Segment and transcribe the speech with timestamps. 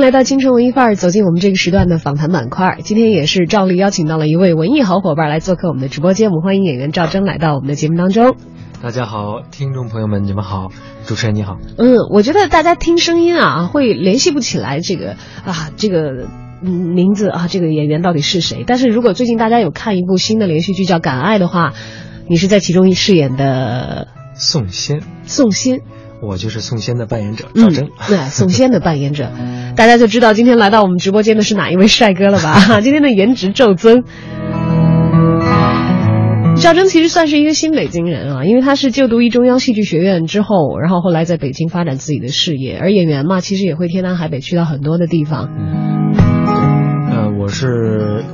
[0.00, 2.78] 迎来到京城文艺范儿，走进我们这个时段的访谈板块。
[2.82, 8.34] 今天也是照例邀请到了一位文艺好伙伴来做客我们的直播间，我们欢迎演员赵征来到我们的节目当中。
[8.82, 10.68] 大家好，听众朋友们，你们好，
[11.04, 11.58] 主持人你好。
[11.76, 16.26] 嗯，我觉得大家听声音啊，会联系不起来这个啊这个。
[16.62, 18.64] 嗯，名字啊，这个演员到底是谁？
[18.66, 21.72] 但是如果最近大家有看一部新的连续剧叫《敢爱》的话，
[22.28, 25.80] 你是在其中饰演的宋仙，宋仙，
[26.22, 27.90] 我就是宋仙的扮演者赵征。
[28.08, 29.30] 对、嗯，宋仙的扮演者，
[29.76, 32.80] 大家就知道今天来到我们直播间的是哪一位帅哥了吧？
[32.80, 34.04] 今天的颜值骤增。
[36.56, 42.78] 赵征其实算是一个新北京人啊，因为他是就读于中央戏剧学院之后，然后后来在北京发展自己的事业。
[42.78, 45.48] 而演员嘛，其实也会天南海北去到很多的地方。
[47.10, 48.24] 呃，我是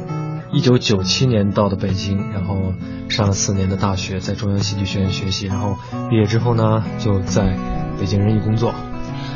[0.52, 2.75] 一九九七年到的北京，然后
[3.08, 5.77] 上了四年的大学，在中央戏剧学院学习，然后
[6.08, 7.56] 毕业之后呢，就在
[7.98, 8.72] 北京人艺工作。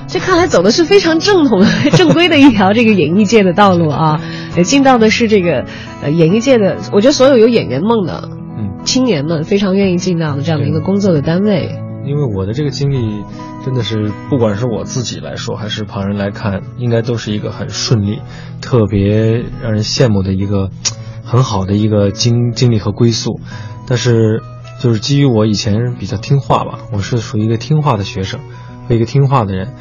[0.06, 1.62] 这看来走的是非常正统、
[1.96, 4.20] 正规的一条这个演艺界的道路啊，
[4.56, 5.66] 也进到的是这个
[6.02, 8.30] 呃演艺界的，我觉得所有有演员梦的。
[8.82, 13.22] 青年们非常愿意进到的这样的一个工作的单位，因为我的这个经历
[13.64, 18.20] 真的是，不管是我自己来说，还是旁人来看，应该都是一个很顺利、
[18.62, 20.70] 特别让人羡慕的一个
[21.22, 23.38] 很好的一个经经历和归宿。
[23.86, 24.42] 但是，
[24.80, 28.40] 就是基于我以前比较听话吧，我是属于一个听话的学生
[28.88, 29.74] 和一个听话的人。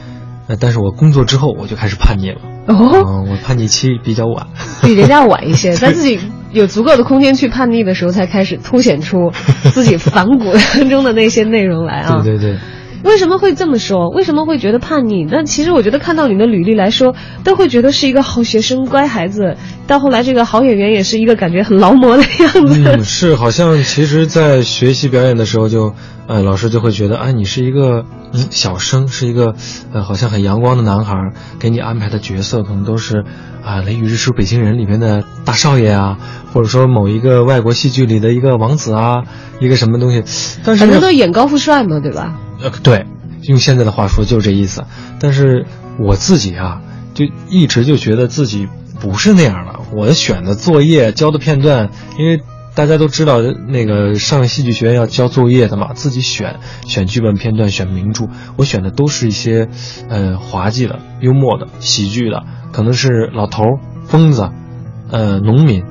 [0.47, 2.41] 呃，但是我工作之后我就开始叛逆了。
[2.67, 4.47] 哦，嗯、我叛逆期比较晚，
[4.83, 6.19] 比人家晚一些， 在自己
[6.51, 9.31] 有足够的空间去叛逆的时候，才开始凸显出
[9.73, 12.21] 自己反骨当中的那些内容来啊。
[12.25, 12.59] 对对对。
[13.03, 14.09] 为什么会这么说？
[14.09, 15.25] 为什么会觉得叛逆？
[15.25, 19.55] 那其实我觉得看到你的履历来说，都会觉得是一个好学生、乖孩子。
[19.87, 22.83] 到后来这个好演员，也是一个感觉很劳模的样子。
[22.85, 25.93] 嗯，是，好像其实，在学习表演的时候就，
[26.27, 29.55] 呃，老师就会觉得，哎，你是一个嗯小生，是一个
[29.93, 31.15] 呃好像很阳光的男孩，
[31.59, 33.23] 给你安排的角色可能都是
[33.63, 36.17] 啊《雷雨日出北京人》里面的大少爷啊，
[36.53, 39.23] 或者说某一个外国戏剧里的一个王子啊，
[39.59, 40.23] 一个什么东西。
[40.63, 42.35] 但是反正都演高富帅嘛，对吧？
[42.61, 43.05] 呃，对，
[43.43, 44.83] 用现在的话说就是这意思。
[45.19, 45.65] 但是
[45.97, 46.81] 我自己啊，
[47.13, 48.67] 就一直就觉得自己
[48.99, 49.79] 不是那样的。
[49.95, 52.41] 我选的作业、交的片段，因为
[52.75, 59.69] 大家都知道那个上戏剧学院要交作业的嘛，自己选选剧本片段、选名著，我选的都是一些
[60.09, 63.63] 呃滑稽的、幽默的、喜剧的，可能是老头、
[64.05, 64.49] 疯子，
[65.09, 65.83] 呃农民。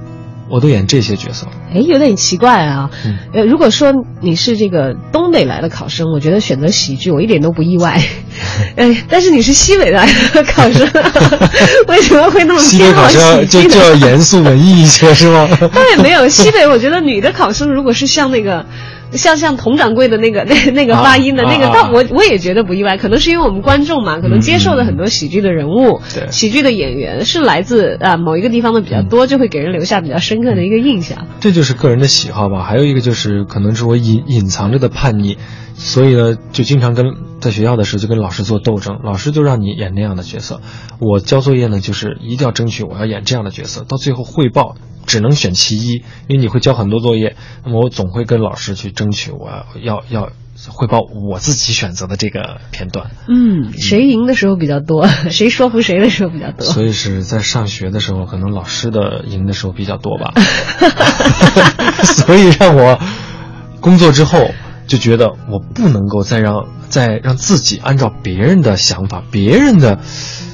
[0.50, 2.90] 我都演这些角色，哎，有点奇怪啊。
[3.04, 8.00] 嗯、呃，如果说你是这个东北来的考生，我觉得选择喜剧我一点都不意外。
[8.76, 10.88] 哎，但是你是西北来的考生，
[11.88, 15.48] 为什么会那么西北考生就就要严肃文艺一些是吗？
[15.72, 18.64] 倒也没有，西北我觉得女的考生如果是像那个。
[19.12, 31.26] 像像佟掌柜的那个 那那个发音的那个，啊、但我我也觉得不意外，可能是因为我们观众嘛，可能接受的很多喜剧的人物、嗯、喜剧的演员是来自啊某一个地方的比较多，嗯、就会给人留下比较深刻的一个印象。
[31.40, 35.38] 这就是个人的喜好吧，还有一个就是可能是我隐隐藏着的叛逆，
[35.78, 37.06] 所以呢，就经常跟
[37.40, 40.60] 在学校的时候就跟老师做斗争，老师就让你演那样的角色，
[40.98, 44.76] 我交作业呢就是一定要争取我要演这样的角色，到最后汇报。
[45.06, 47.34] 只能选其一，因为你会交很多作业，
[47.64, 49.48] 那么我总会跟老师去争取，我
[49.82, 50.32] 要要
[50.68, 53.10] 汇报我自己选择的这个片段。
[53.26, 56.60] 嗯，谁赢的时候比较多，谁说服谁的时候比较多。
[56.60, 60.34] 所以是在上学的时候，可能老师的赢的时候比较多吧。
[62.04, 63.00] 所以让我
[63.80, 64.50] 工作之后
[64.88, 70.00] 就觉得我不能够再让再让自己按照别人的想法，别人的。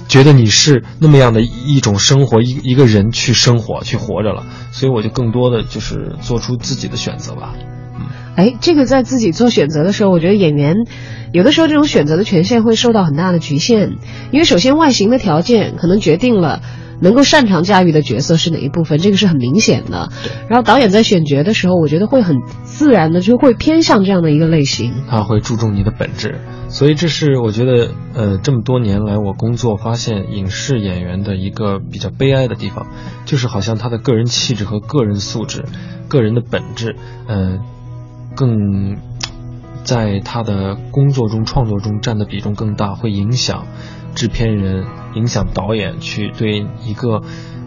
[0.06, 7.54] 觉得你是那么样的一种生活，一一个人去生活去活着了，所以我就更多的就是做出自己的选择吧。
[7.98, 10.76] 嗯，哎，这个在自己做选择的时候，我觉得演员
[11.32, 13.96] 有的时候这种选择的权限会受到很大的局限，
[14.30, 16.60] 因为首先外形的条件可能决定了。
[17.00, 20.10] 能够擅长驾驭的角色是哪一部分，这个是很明显的。
[20.48, 24.92] 然后导演在选角的时候，我觉得会很自然的就会偏向这样的一个类型。
[25.08, 32.86] 他会注重你的本质，所以这是我觉得，呃，这么多年来我工作发现影视演员的一个比较悲哀的地方，
[33.24, 35.64] 就是好像他的个人气质和个人素质、
[36.08, 36.96] 个人的本质，
[37.28, 37.60] 嗯、
[38.34, 38.96] 更
[39.84, 43.66] 在他的工作中、创作中占的比重更大，会影响
[44.14, 47.22] 制片人、影响导演去对一个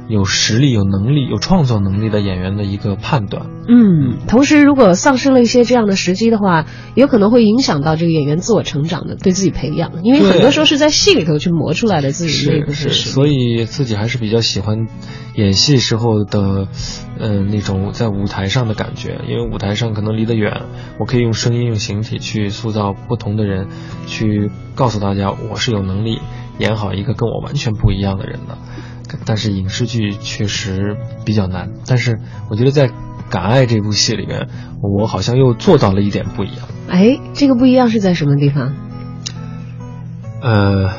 [0.08, 3.48] 有实力、有能力、有创作能力的演员的一个判断。
[3.70, 6.66] 嗯，同时如果丧失了一些这样的时机的话，
[6.96, 12.94] 有可能会影响到这个演员自我成长的对自己培养，因为很多时候是在戏里头去磨出来的自己是是，分实力。
[12.94, 14.88] 所以自己还是比较喜欢
[15.36, 16.70] 演戏时候的，
[17.20, 20.62] 呃，那种在舞台上的感觉，因为舞台上可能离得远，
[20.98, 23.68] 我可以用声音、用形体去塑造不同的人，
[24.06, 26.20] 去告诉大家我是有能力
[26.60, 28.58] 演好一个跟我完全不一样的人的。
[29.26, 32.20] 但是影视剧确实比较难，但是
[32.50, 32.88] 我觉得在
[33.30, 34.48] 《敢爱》这部戏里面，
[34.82, 36.68] 我好像又做到了一点不一样。
[36.90, 38.76] 哎，这个不一样是在什么地方？
[40.42, 40.92] 呃，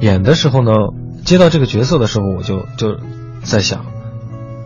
[0.00, 0.70] 演的时候呢，
[1.24, 3.00] 接到这个角色的时候，我就就
[3.42, 3.86] 在想，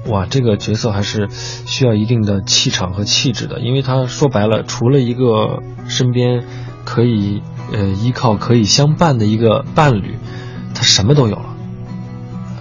[0.08, 6.44] 哇，这个角色还是需要一定的气场和气质的，因为他说白了，除了一个身边
[6.84, 7.42] 可以
[7.72, 10.16] 呃依靠、可以相伴的一个伴侣，
[10.74, 11.56] 他什么都有了。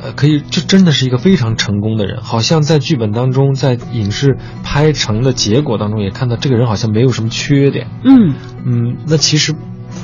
[0.02, 7.88] 呃，可以，这真的是一个非常成功的人，好像在剧本当中，在影视拍成的结果当中，也看到这个人好像没有什么缺点。
[8.04, 8.34] 嗯
[8.66, 9.54] 嗯，那其实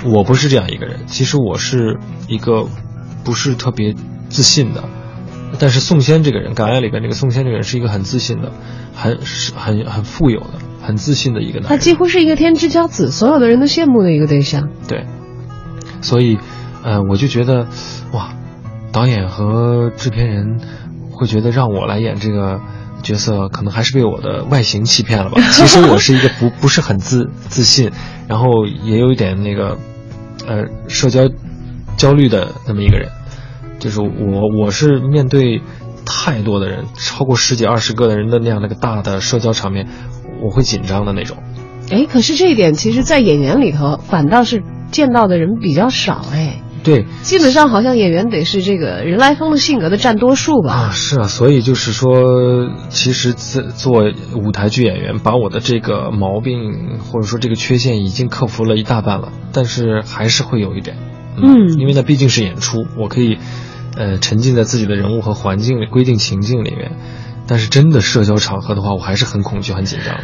[0.04, 2.68] 我不是这样一个人，其实我是一个
[3.24, 3.94] 不是特别
[4.30, 4.84] 自信的。
[5.58, 8.52] 但是宋先这个人，《感爱》里边这个宋先这个人是一个很自信的，
[8.94, 11.70] 很是很很富有的、很自信的一个男人。
[11.70, 14.68] 他几乎是一个天之骄子，所有的人都羡慕的一个对象。
[14.90, 15.06] 对，
[16.02, 16.38] 所以，
[16.84, 17.68] 呃，我就觉得，
[18.12, 18.34] 哇，
[18.96, 20.58] 导演和制片人
[21.12, 22.62] 会觉得让我来演这个
[23.04, 25.42] 角色，可能还是被我的外形欺骗了吧。
[25.52, 27.92] 其实我是一个不不是很自自信，
[28.30, 29.78] 然后也有一点那个，
[30.48, 31.30] 呃，社交
[31.98, 33.10] 焦虑的那么一个人。
[33.80, 34.08] 就是我
[34.58, 35.62] 我是面对
[36.06, 39.90] 太多的人，超过十几二十个的人的那样的一个大的社交场面，
[40.42, 41.36] 我会紧张的那种。
[41.92, 46.62] 哎，可是这一点其实，在演员里头反倒是见到的人比较少哎。
[46.86, 50.74] 对，基本上好像演员得是这个人来疯的性格的占多数吧。
[50.74, 54.04] 啊，是啊，所以就是说，其实做做
[54.36, 60.96] 舞台剧演员，把我的这个毛病或者说这个缺陷已经克服了一大半了，但是还是会有一点，
[61.42, 63.40] 嗯因为那毕竟是演出，我可以，
[63.98, 66.92] 呃，沉浸在自己的人物和环境里、规定情境里面，
[67.48, 70.20] 但是真的社交场合的话，我还是很恐惧、很紧张。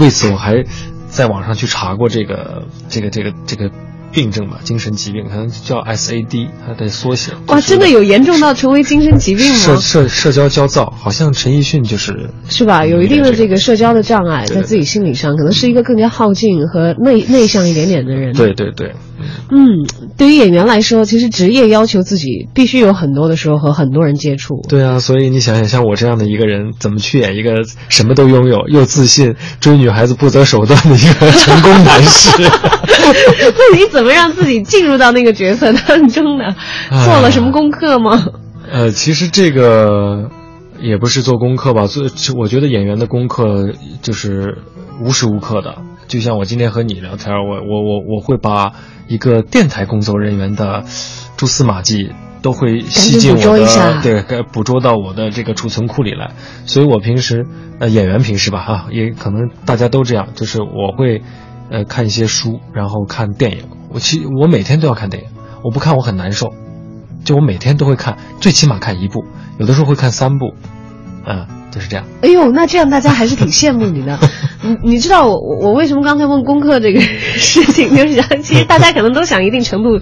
[0.00, 0.64] 为此，我还
[1.06, 3.70] 在网上去查过这个、这个、这个、这个
[4.12, 7.32] 病症吧，精神疾病，可能叫 SAD，它的缩写。
[7.46, 9.56] 哇，就是真的有严重到成为精神疾病吗？
[9.56, 12.84] 社社社交焦躁，好像陈奕迅就是是吧？
[12.84, 18.34] 有一定的这个社交的障碍，在自己心理上，可能是一个更加好静和内内向一点点的人。
[18.34, 18.92] 对对对，
[19.50, 19.86] 嗯，
[20.16, 24.60] 对于演员来说，其实职业要求自己必须有很多的时候和很多人接触。
[24.68, 32.42] 对啊，所以你想想，像我这样的一个人，怎么去演一个什么都拥有、又自信、追女孩子不择手段的一个成功男士？
[32.44, 36.54] 那你怎么让自己进入到那个角色当中呢？
[36.90, 38.24] 哎做了什么功课吗？
[38.70, 40.30] 呃，其实这个
[40.80, 42.04] 也不是做功课吧，做
[42.36, 44.58] 我觉得演员的功课就是
[45.00, 45.76] 无时无刻的。
[46.08, 48.72] 就像我今天和你聊天，我我我我会把
[49.08, 50.84] 一个电台工作人员的
[51.36, 52.10] 蛛丝马迹
[52.42, 56.32] 都会吸进我一下的，对，该捕捉到我的这个储存库里来。
[56.66, 57.46] 所以我平时
[57.78, 61.22] 呃演员平时吧哈、也可能大家都这样，就是我会
[61.70, 63.64] 呃看一些书，然后看电影。
[63.92, 65.28] 我其实我每天都要看电影，
[65.62, 66.52] 我不看我很难受。
[67.24, 69.24] 就我每天都会看，最起码看一部，
[69.58, 70.54] 有的时候会看三部，
[71.24, 72.06] 嗯，就是这样。
[72.22, 74.18] 哎呦，那这样大家还是挺羡慕你的。
[74.62, 79.98] 你你知道我我我为什么刚才问功课这个事情， 就是想其实大家可能都想一定程度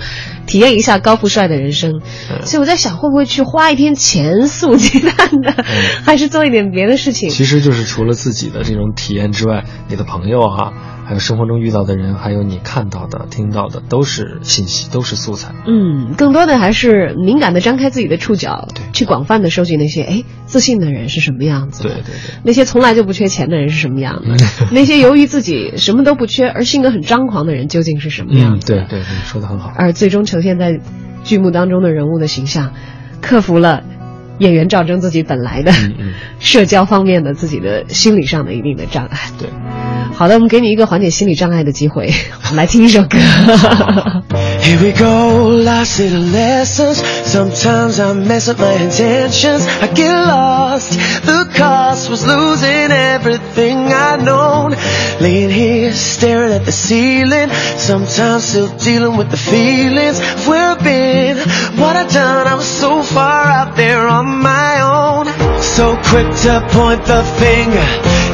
[0.47, 5.65] 体验一下高富帅的人生，嗯所以我在想会不会去花一天钱肆无忌惮的，
[6.05, 7.31] 还是做一点别的事情。
[7.31, 10.73] 其实就是除了自己的这种体验之外，你的朋友哈、
[11.07, 15.53] 还有生活中遇到的人，还有你看到的、听到的，都是信息，都是素材。
[15.67, 24.35] 嗯，更多的还是敏感的张开自己的触角，对去广泛的收集那些哎自信的人是什么样子的，对对对那些从来就不缺钱的人是什么样的，
[24.73, 28.73] 那些由于自己什么都不缺而性格很张狂的人究竟是什么样嗯，子？
[28.73, 29.73] 对对，说的很好。
[29.77, 30.81] 而最终呈现在
[31.25, 32.73] 剧目当中的人物的形象，
[33.21, 33.83] 克服了
[34.39, 35.73] 演员赵征自己本来的
[36.41, 39.19] 社交方面的自己的心理上的一定的障碍。
[39.39, 39.49] 对，
[40.15, 42.11] 好的，我们给你一个缓解心理障碍的机会，
[42.45, 43.19] 我们来听一首歌。
[44.63, 46.99] Here we go, last little lessons.
[47.27, 50.93] Sometimes I mess up my intentions, I get lost.
[51.25, 54.73] The cost was losing everything I'd known.
[55.21, 60.83] Laying here staring at the ceiling, sometimes still dealing with the feelings of where I've
[60.85, 61.37] been.
[61.79, 65.27] What I've done, I was so far out there on my own.
[65.63, 67.87] So quick to point the finger,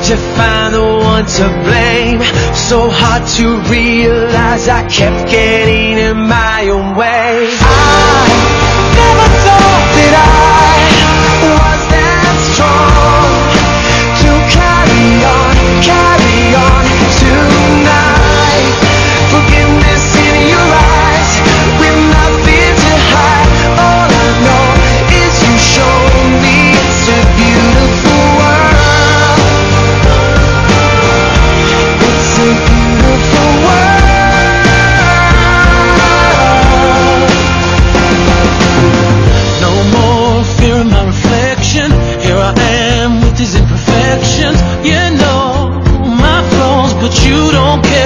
[0.07, 2.23] to find the one to blame.
[2.55, 7.49] So hard to realize I kept getting in my own way.
[7.51, 8.26] I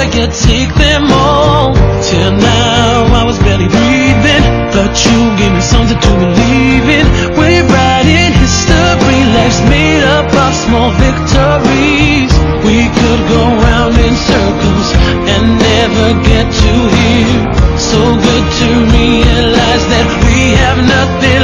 [0.08, 0.20] care.
[0.20, 1.74] You take them all.
[2.02, 7.06] Till now I was barely breathing, but you gave me something to believe in.
[7.36, 9.20] We're writing history.
[9.36, 12.32] Life's made up of small victories.
[12.64, 14.88] We could go round in circles
[15.32, 17.44] and never get to here.
[17.78, 21.39] So good to realize that we have nothing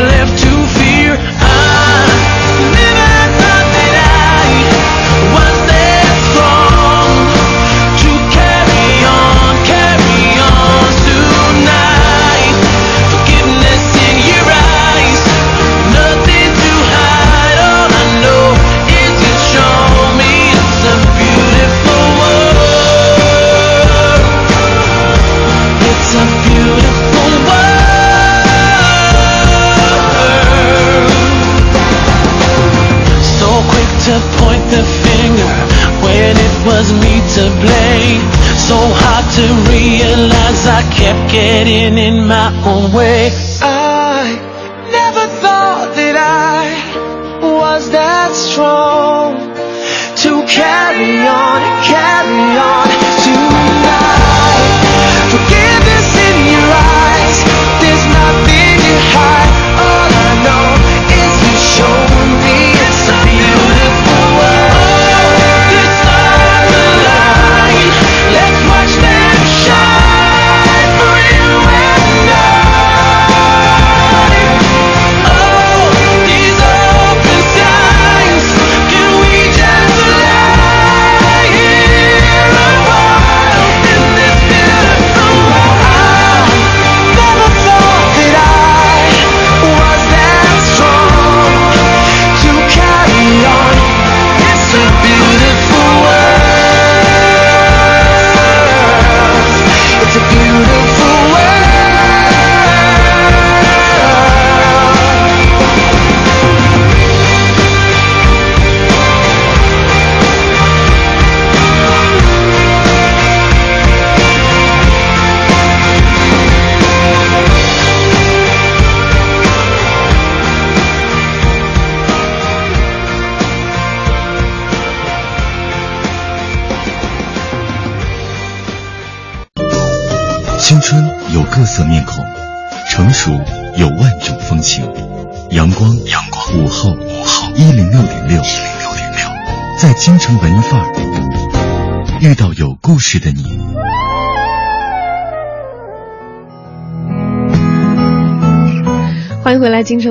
[41.37, 43.46] getting in my own way.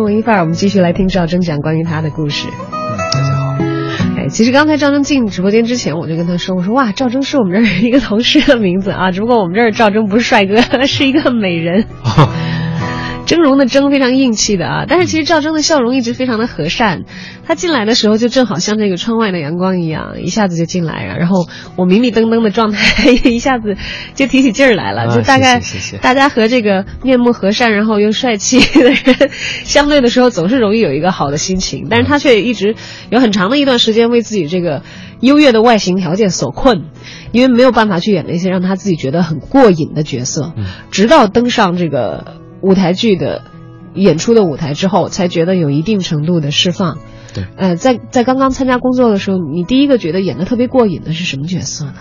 [0.04, 2.48] 文艺范儿，我们继续来听赵征讲关于他的故事。
[2.50, 3.56] 嗯大家好。
[4.18, 10.56] 哎，其实刚才赵征进直播间之前，我就跟他说：“我说哇，赵征是我们这儿一个同事的名字啊，只不过我们这儿赵征不是帅哥，
[10.88, 11.86] 是一个美人。”
[13.26, 14.86] 峥嵘的峥，非常硬气的啊！
[14.88, 17.04] 但是其实赵峥的笑容一直非常的和善，
[17.46, 21.18] 他进来的时候就正好像这个窗外的阳光一样，一下子就进来了。
[21.18, 23.76] 然后我迷迷瞪瞪的状态 一下子
[24.14, 25.62] 就提起劲儿来了，啊就大概
[26.02, 29.30] 大家和这个面目和善然后又帅气的人
[29.66, 31.88] 相对的时候，总是容易有一个好的心情。
[31.90, 32.76] 但是他却一直
[33.10, 34.84] 有很长的一段时间为自己这个
[35.20, 36.86] 优越的外形条件所困，
[37.32, 43.44] 因为没有办法去演那些让他自己觉得很过瘾的角色，嗯直到登上这个舞台剧的
[43.94, 46.98] 演出的舞台之后，才觉得有一定程度的释放。
[47.36, 51.94] 对，呃，在在刚刚参加工作的时候，你第一个觉得演的特别过瘾的是什么角色呢？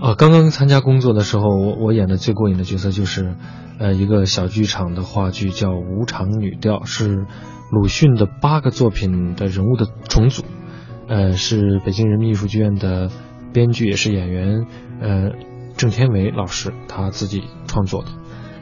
[0.00, 3.36] 啊，刚刚参加工作的时候，我我演的最过瘾的角色就是，
[3.78, 7.26] 呃，一个小剧场的话剧叫《无常女调》，是
[7.70, 10.42] 鲁迅的八个作品的人物的重组，
[11.08, 13.08] 呃，是北京人民艺术剧院的
[13.52, 14.66] 编剧也是演员，
[15.00, 15.30] 呃，
[15.76, 18.08] 郑天维老师他自己创作的。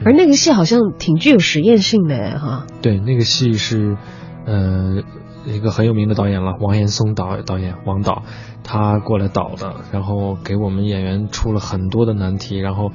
[0.03, 2.67] 而那个戏好像挺具有实验性的哈。
[2.81, 3.97] 对，那个戏是，
[4.45, 5.03] 呃，
[5.45, 8.23] 一个很有名的导演了，王岩松导导演，王导，
[8.63, 12.91] 他过来导的，然后给我们演员出了很多的难题，然后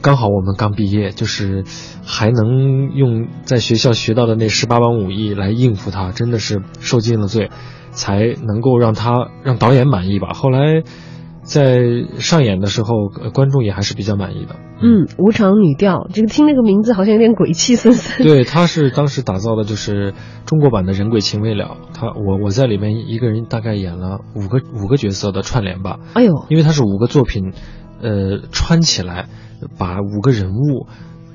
[0.00, 1.64] 刚好我们刚毕业，就是
[2.04, 7.50] 还能用在学校学到的那十八般武艺来应付他，真的是受尽了罪，
[7.90, 10.32] 才能够让他让导演满意吧。
[10.32, 10.82] 后来
[11.50, 11.80] 在
[12.20, 14.54] 上演的时候，呃观众也还是比较满意的。
[14.80, 18.22] 嗯，无常女调，这个听那个名字好像有点鬼气森森。
[18.24, 20.14] 对，他是当时打造的就是
[20.46, 27.52] 中国版的《人鬼情未了》，他我我在里面一个人大概演了五个五个角色的串联吧，哎呦，因为它是五个作品，
[28.00, 29.26] 呃，穿起来，
[29.76, 30.86] 把五个人物，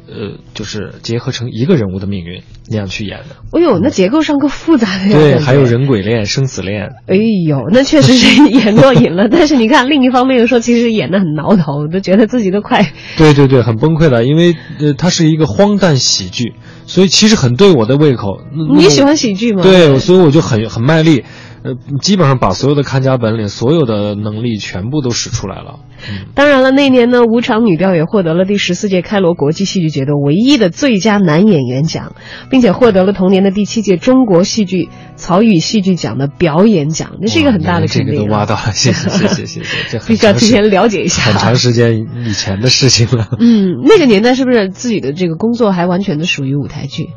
[0.08, 3.36] 呃，就是结合成一个人物的命运那样去演的。
[3.52, 5.20] 哎呦，那结构上够复杂的呀。
[5.20, 5.66] 对，还有。
[5.66, 7.16] 人鬼恋、生死恋，哎
[7.48, 9.28] 呦，那确实是 演过瘾了。
[9.28, 16.54] 但是你看，另一方面又说，其实演的很挠头，都觉得自己都快 对对对，很崩溃的，因为呃，它是一个荒诞喜剧，
[16.86, 18.38] 所以其实很对我的胃口。
[18.78, 19.64] 你喜欢喜剧吗？
[19.64, 21.24] 对，所以我就很很卖力，
[21.66, 25.80] 呃，基本上把所有的看家本领、所有的能力全部都使出来了。
[26.08, 32.14] 嗯，当然了，那年呢，无常女调也获得了第十四届开罗国际戏剧节的唯一的最佳男演员奖，
[32.52, 38.28] 并且获得了同年的第七届中国戏剧曹禺戏剧奖的表演奖，这是一个很大的哇这个肯定、啊。
[38.28, 41.24] 都挖到了，谢谢谢谢谢谢，这很 必须要提前了解一下。
[41.34, 43.30] 很长时间以前的事情了。
[43.40, 47.10] 嗯，那个年代是不是自己的这个工作还完全的属于舞台剧？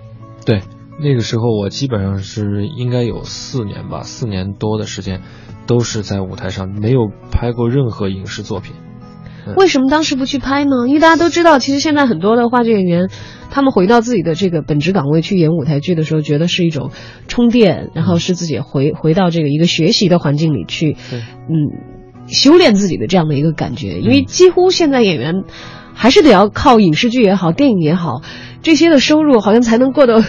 [0.46, 0.62] 对，
[1.00, 5.22] 那个时候我基本上是应该有四年吧，四年多的时间，
[5.66, 8.74] 都是在舞台上，没有拍过任何影视作品。
[9.56, 10.88] 为什么当时不去拍呢？
[10.88, 13.08] 因为大家都知道，其实现在很多的话剧演员，
[13.50, 16.90] 他们回到自己的这个本职岗位去演舞台剧的时候，觉得是一种
[17.28, 24.00] 充电，然后是自己回回到这个一个学习的环境里去，嗯，修炼自己的这样的一个感觉。
[24.00, 25.44] 因为几乎现在演员
[25.94, 28.20] 还是得要靠影视剧也好，电影也好，
[28.60, 30.22] 这些的收入好像才能过得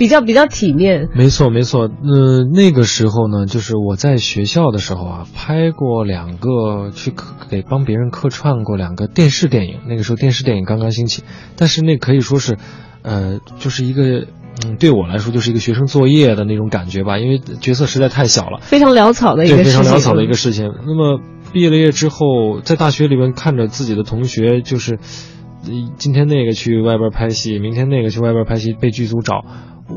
[0.00, 1.10] 比较比较体面。
[1.14, 1.82] 没错，没错。
[1.82, 9.80] 呃，那个时候呢，就是我在学校的时候啊，拍过两个去客给帮别人客串过两个电视电影。
[9.86, 11.22] 那个时候电视电影刚刚兴起，
[11.54, 12.56] 但是那可以说是，
[13.02, 14.26] 呃，就是一个，
[14.64, 18.60] 嗯，对我来说就是一个学生作业的那种感觉吧，因为角色实在太小了。
[18.62, 20.72] 非常潦草的一个，事情，非常潦草的一个事情。
[20.86, 21.20] 那么
[21.52, 29.44] 毕业了业之后，在大学里面看着自己的同学，就是，呃今天那个去外边拍戏，明天那个去外边拍戏，被剧组找，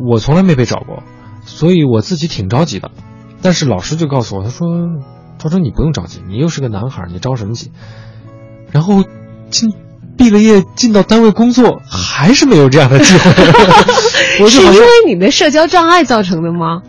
[0.07, 1.03] 我从来没被找过，
[1.45, 2.91] 所以我自己挺着急的。
[3.41, 4.67] 但是老师就告诉我，他说
[5.37, 7.71] ：“他说你不用着急，你又是个男孩，你着什么急？”
[8.71, 9.03] 然后
[9.49, 9.73] 进
[10.17, 16.81] 毕了业进到单位工作，还是没有这样的机会，是因为你的社交障碍造成的吗？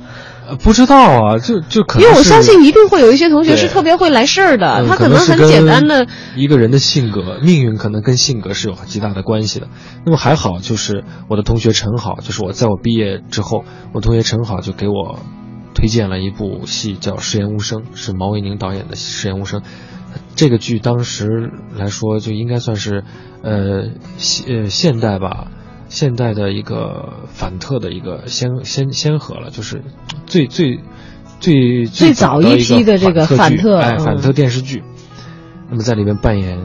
[0.54, 9.68] 呃不知道啊，就就可能因为我相信一定会有一些同学是特别会来事儿的，他可能很简单的，一个人的性格、命运可能跟性格是有极大的关系的。
[10.06, 15.18] 那么还好，就是我的同学陈好，就是我在我毕业之后，我同学陈好就给我
[15.74, 19.60] 推荐了一部戏，叫《誓言无声》，是毛卫宁导演的《誓言无声》。
[20.36, 23.02] 这个剧当时来说就应该算是，
[23.42, 25.48] 呃，现呃现代吧，
[25.94, 29.80] 现代的一个反特的一个先先先河了，就是
[30.26, 30.80] 最最
[31.38, 34.82] 最最早一批的这个反特哎，嗯反特电视剧。
[35.70, 36.58] 那么在里面扮演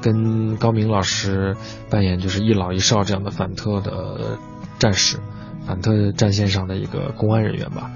[0.00, 1.56] 跟高明老师
[1.90, 4.38] 扮演就是一老一少这样的反特的
[4.78, 5.18] 战士，
[5.66, 7.90] 反特战线上的一个公安人员吧，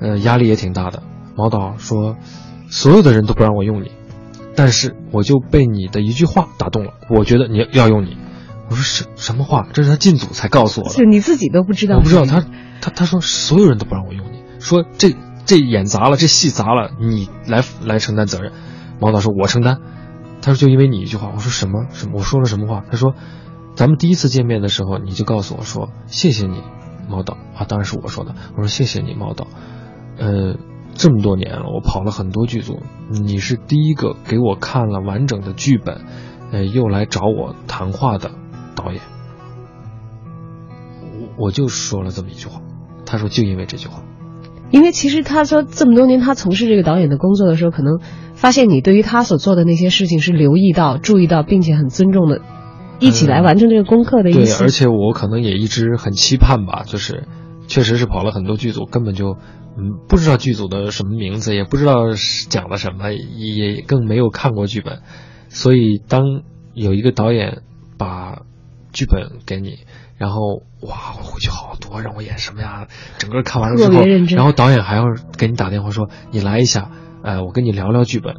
[0.00, 1.02] 呃，压力也挺大的。
[1.36, 2.16] 毛导说，
[2.70, 3.90] 所有的人都不让我用你，
[4.56, 8.16] 但是我就被你的一句话打动了，我觉得你要用你。
[8.72, 9.68] 我说什什么话？
[9.74, 10.94] 这是他进组才告诉我的。
[10.94, 11.96] 就你自己都不知道。
[11.96, 12.44] 我不知道他
[12.80, 18.52] 他他说所有人都不让我用你，说这这演砸了，这戏砸了，你来来承担责任。
[18.98, 19.78] 毛导说：“我承担。”
[20.40, 22.14] 他说：“就因为你一句话。”我说：“什么什么？
[22.16, 23.14] 我说了什么话？”他说
[23.76, 26.62] ：“咱们第一次见面的时候，你就告诉我说谢谢你，
[27.08, 28.34] 毛导啊，当然是我说的。
[28.56, 29.48] 我说谢谢你，毛导。
[30.18, 30.56] 呃，
[30.94, 32.80] 这么多年了，我跑了很多剧组，
[33.10, 36.02] 你是第一个给我看了完整的剧本，
[36.52, 38.30] 呃，又来找我谈话的
[38.74, 39.00] 导演。”
[41.38, 42.60] 我我就说了这么一句话，
[43.06, 44.02] 他说就因为这句话，
[44.70, 48.00] 因为其实他说这么多年他从事这个导演的工作的时候，可能
[48.34, 52.40] 发现你对于他所做的那些事情是留意到、注意到，并且很尊重的，
[52.98, 57.28] 一起来完成这个功课的意对，而且我可能也一直很期盼吧，就是
[57.68, 59.36] 确实是跑了很多剧组，根本就
[59.76, 65.02] 嗯不知道剧组的什么名字，也不知道是讲了什么，也更没有看过剧本，
[65.48, 66.42] 所以当
[66.74, 67.62] 有一个导演
[67.98, 68.42] 把
[68.92, 69.78] 剧本给你，
[70.18, 72.86] 然后哇，我回去好多让我演什么呀？
[73.18, 74.02] 整个看完了之后
[74.36, 75.04] 然后导演还要
[75.38, 76.90] 给你打电话说你来一下，
[77.22, 78.34] 呃，我跟你聊聊剧本，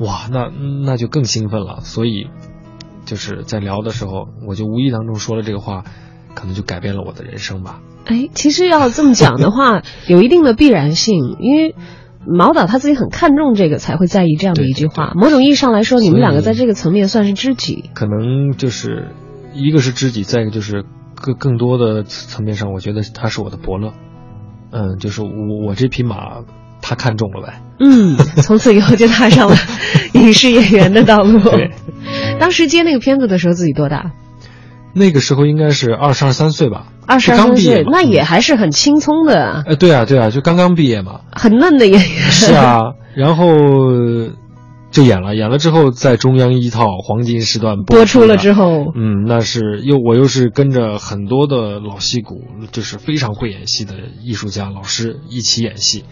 [0.00, 0.50] 哇，那
[0.84, 1.80] 那就更兴奋了。
[1.82, 2.28] 所以
[3.04, 5.84] 就是在聊的时候，我就无意当中说了这个话，
[6.34, 7.80] 可能就改变了我的人生吧。
[8.06, 11.74] 哎，其实要这么讲的话， 有一定的必然性，因为
[12.26, 15.12] 毛导他自己很看重这个，才会在意这样的一句话。
[15.14, 17.90] 某种意义上来说，你们两个在这个层面算是知己。
[17.94, 19.08] 可能就是
[19.54, 20.84] 一个是知己，再一个就是
[21.14, 23.92] 更更多的层面上，我觉得他是我的伯乐。
[24.70, 25.30] 嗯，就是我
[25.66, 26.42] 我这匹马，
[26.82, 27.62] 他看中了呗。
[27.80, 29.56] 嗯， 从此以后就踏上了
[30.14, 31.38] 影视演员的道路。
[31.38, 31.70] 对，
[32.38, 34.12] 当时接那个片子的时候，自己多大？
[34.94, 41.20] 那个时候应该是二十二三岁吧，二十二三岁，那也还是很青葱的，呃，对啊，对啊，就刚刚毕业嘛。
[41.32, 42.00] 很嫩的演员。
[42.00, 42.80] 是啊，
[43.14, 43.46] 然后
[44.98, 56.04] 就演了，演了之后在中央一套黄金时段播出了之后，嗯，那是又我又是跟着很多的老戏骨，就是非常会演戏的艺术家老师一起演戏，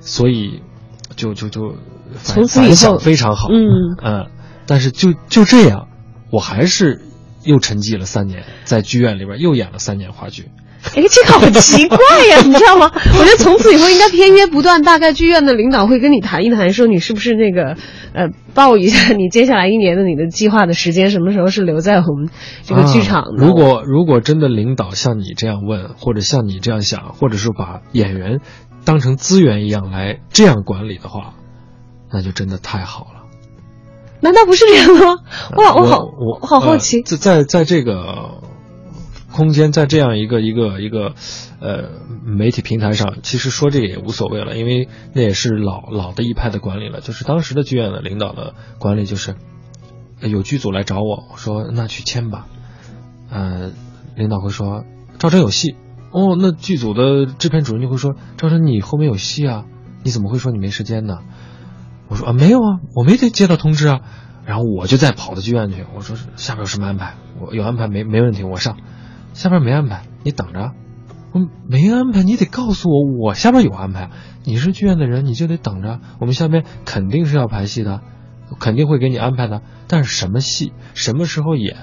[0.00, 0.60] 所以
[1.16, 1.76] 就就就
[2.12, 3.48] 反从此以后反响非常好。
[3.48, 4.26] 嗯嗯，
[4.66, 5.88] 但是就就这样，
[6.30, 7.00] 我还是
[7.44, 10.50] 又沉寂了三年，在剧院里边又演了三年话剧。
[10.94, 11.98] 哎，这个好奇怪
[12.30, 12.90] 呀，你知道吗？
[12.94, 17.76] 我觉得从此以后应该片约不断，大概剧院的领导会跟你谈一谈，说你是不是那个
[18.12, 22.28] 呃，报一下你接下来一年的你的计划的时间，什么时候是留在我们
[22.62, 23.44] 这个剧场的？
[23.44, 28.40] 啊如果如果真的领导像你这样问，或者像你这样想，或者是把演员
[28.84, 31.34] 当成资源一样来这样管理的话，
[32.12, 33.22] 那就真的太好了。
[34.20, 35.16] 难道不是这样吗？
[35.56, 36.98] 哇，我好我我好好奇。
[36.98, 38.40] 呃在在在这个
[39.34, 41.14] 空间，在这样一个一个一个
[41.60, 41.90] 呃
[42.24, 47.00] 媒体平台上，其实说这个也无所谓了，因为那也是老老的一派的管理了。
[47.00, 49.34] 就是当时的剧院的领导的管理，就是
[50.20, 52.46] 有剧组来找我，我说那去签吧，
[53.28, 53.72] 呃，
[54.14, 54.84] 领导会说
[55.18, 55.74] 赵晨有戏。
[56.12, 59.64] 哦，那剧组的制片主任就会说：“赵晨，你后面有戏啊，
[60.04, 61.18] 你怎么会说你没时间呢？”
[62.06, 64.00] 我说：“啊，没有啊，我没得接到通知啊。”
[64.46, 67.14] 然后我就再跑到剧院去，我说：“下边有什么安排？
[67.40, 68.76] 我有安排没没问题，我上。
[69.34, 70.72] 下边没安排，你等着。
[71.32, 74.10] 我没安排，你得告诉我，我下边有安排。
[74.44, 75.98] 你是剧院的人，你就得等着。
[76.20, 78.00] 我们下边肯定是要排戏的，
[78.60, 79.60] 肯定会给你安排的。
[79.88, 81.76] 但是什么戏，什么时候演，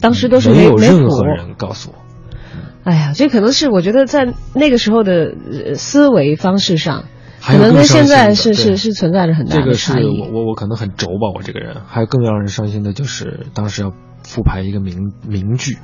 [0.00, 1.96] 当时都是没有任何人告诉我。
[2.84, 7.06] 哎呀，这可能是我觉得在那个时候的呃思维方式上，
[7.46, 9.92] 可能跟现在是是是存在着很大的这个是。
[9.92, 11.82] 我我我可能很轴吧，我这个人。
[11.86, 15.78] 还有更让人伤心的就是当时要复排一个名名剧，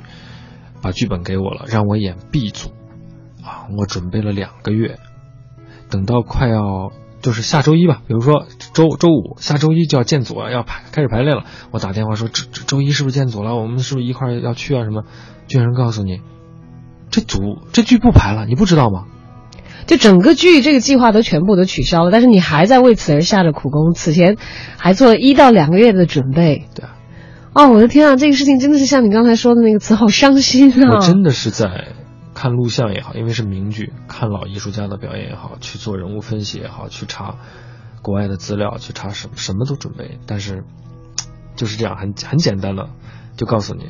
[0.81, 2.69] 把剧本给我了，让我演 B 组，
[3.43, 4.97] 啊，我准备了两个月，
[5.89, 11.45] 等到快要就是下周一吧，比如说周周五，下周一就要建组了，要排开始排练了。
[11.71, 13.55] 我打电话说周周周一是不是建组了？
[13.55, 14.83] 我们是不是一块要去啊？
[14.83, 15.03] 什么？
[15.47, 16.21] 剧院人告诉你，
[17.09, 19.05] 这组这剧不排了，你不知道吗？
[19.85, 24.37] 就整个剧这个计划都全部都取消了，但是你还在为此而下着苦功，此前
[24.77, 26.67] 还做了一到两个月的准备。
[26.75, 26.95] 对啊。
[27.53, 30.95] 哦，我的天啊，这个事情真的是像你刚才说的那个词，好伤心啊！
[30.95, 31.89] 我真的是在
[32.33, 37.35] 看录像也好，因为是名剧，看老艺术家的表演也好，去做人物分析也好，去查
[38.01, 40.63] 国外的资料，去查什么什么都准备，但是
[41.55, 42.89] 就是这样很很简单的
[43.37, 43.85] 就告诉你，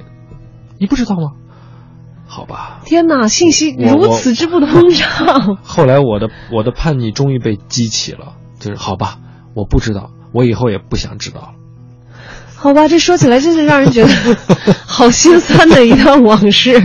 [0.78, 1.32] 你不知道吗？
[2.28, 2.82] 好吧。
[2.86, 5.58] 天哪，信息如此之不通畅。
[5.64, 9.18] 后来我的我的叛逆终于被激起了，就是好吧，
[9.56, 11.50] 我不知道，我以后也不想知道了。
[12.56, 14.10] 好吧，这说起来真是让人觉得
[14.88, 16.80] 好心酸的一段往事。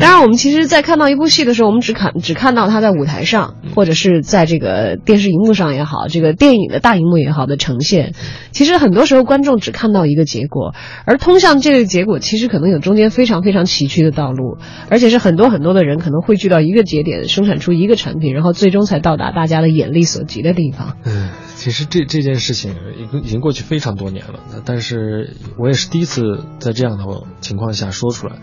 [0.00, 8.14] 当然，我们其实，在看到一部戏的时候，我们只看只看到它在舞台上，或者是在这个电视荧幕上也好，这个电影的大荧幕也好的呈现。
[8.52, 10.72] 其实很多时候，观众只看到一个结果，
[11.04, 14.58] 而通向这个结果，其实可能有中间非常非常崎岖的道路，
[14.88, 20.96] 而且是很多很多的人可能汇聚到一个节点，生产出一个产品，然后最终才到达大家的眼力所及的地方。
[21.04, 27.04] 嗯，其实这这件事情已经已经过去非常多年了，但是我也是第一次在这样的
[27.40, 28.36] 情况下说出来，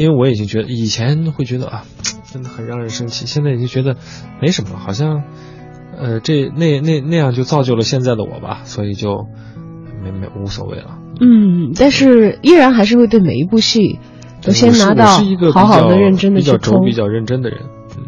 [0.00, 1.84] 因为我已经觉得以前会觉得啊，
[2.32, 3.96] 真的很让人生气，现在已经觉得
[4.40, 5.24] 没什么了，好像，
[5.94, 9.26] 呃，这那那那样就造就了现在的我吧，所以就
[10.02, 10.96] 没没无所谓了。
[11.20, 13.98] 嗯，但是依然还是会对每一部戏
[14.40, 15.04] 都先拿到
[15.52, 17.66] 好好的、较认真的比较轴比较认真的人，
[17.98, 18.04] 嗯。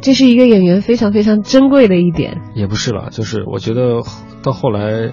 [0.00, 2.40] 这是一个演员非常非常珍贵的一点。
[2.54, 4.00] 也不是了，就是我觉得
[4.42, 5.12] 到后来，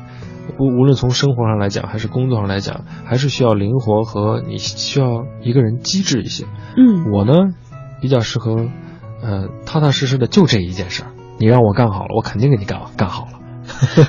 [0.60, 6.46] 无无论从生活上来讲，还是工作上来讲，还是需要灵活和你需要一个人机智一些。
[6.78, 7.34] 嗯，我呢，
[8.02, 8.68] 比较适合，
[9.22, 11.08] 呃，踏踏实实的就这一件事儿，
[11.40, 13.32] 你让我干好了，我肯定给你干干好了。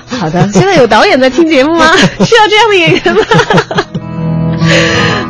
[0.05, 1.85] 好的，现在有导演在听节目吗？
[2.23, 3.21] 需要这样的演员吗？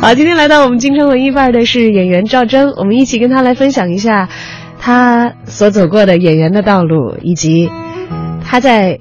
[0.00, 4.28] 好，今天来到我们京城文艺范儿的是演员赵征，我们一起跟他来分享一下
[4.78, 7.68] 他所走过的演员的道路，以及
[8.44, 9.00] 他在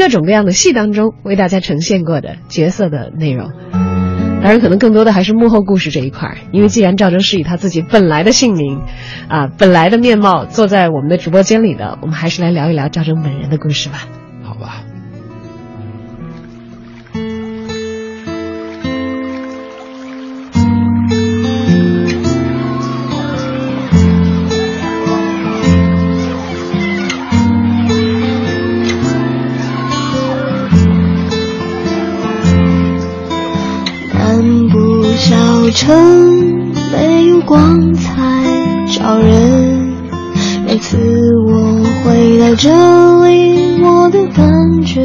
[0.00, 3.52] 各种各样的戏当中为大家呈现过的角色的内容。
[4.42, 8.80] 当然，可能更多的还是幕后故事这一块儿，因为既然赵征是以他自己本来的姓名，
[9.28, 13.98] 啊，本来的面貌坐在我们的直播间里的，我们还是来聊一聊赵征本人的故事吧。
[13.98, 14.29] 好吧。
[35.72, 38.12] 城，没有光彩
[38.92, 39.92] 照人。
[40.66, 40.96] 每次
[41.46, 42.68] 我回到这
[43.26, 45.00] 里，我的感觉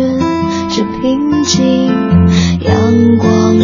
[0.69, 1.87] 是平静。
[2.61, 3.57] 阳光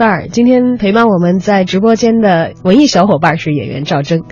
[0.00, 0.28] 范儿。
[0.28, 4.22] 今天陪伴我们在直播间的文艺小伙伴是演员赵征。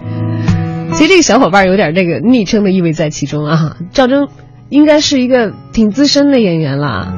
[0.95, 3.77] 其实这个小伙伴有点这个昵称的意味在其中啊。
[3.93, 4.29] 赵征
[4.71, 7.13] 应该是一个挺资深的演员了，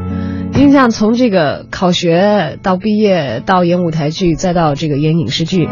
[0.56, 5.68] 因为像从这个考学到毕业，到演舞台剧，再到这个演影视剧，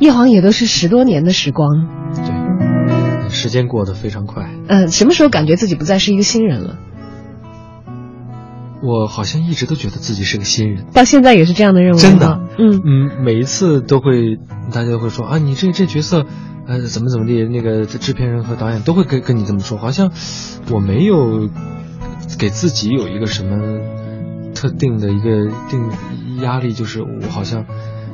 [0.00, 1.86] 一晃也都是十多年的时光。
[2.16, 4.50] 对，时间过得非常快。
[4.66, 6.78] 嗯、什么时候感觉自己不再是一个新人了？
[8.82, 12.82] 我好像一直都觉得自己是个新人，到现在也是这样的认为真的，嗯。
[12.84, 14.36] 嗯，每一次都会，
[14.72, 16.26] 大家都会说啊，你这这角色，
[16.66, 20.10] 呃，怎么怎么地，那个制片人和导演都会跟跟你这么说，好像
[20.70, 21.48] 我没有
[22.38, 23.78] 给自己有一个什么
[24.54, 25.88] 特定的一个定
[26.42, 27.64] 压力，就是我好像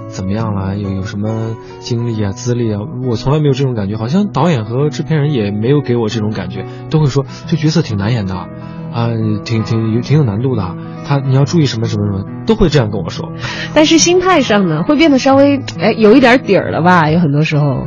[0.09, 8.49] 怎么样了，有有什么经历啊、资历啊，我从来没有这种感觉，好像导演和制片人也没有给我这种感觉，都会说这角色挺难演的。
[8.90, 9.11] 啊，
[9.44, 10.75] 挺挺有挺有难度的，
[11.07, 13.33] 他你要注意什么什么什么，都会这样跟我说。
[13.75, 17.11] 但是心态上呢，会变得稍微哎有一点底儿了吧？
[17.11, 17.87] 有很多时候，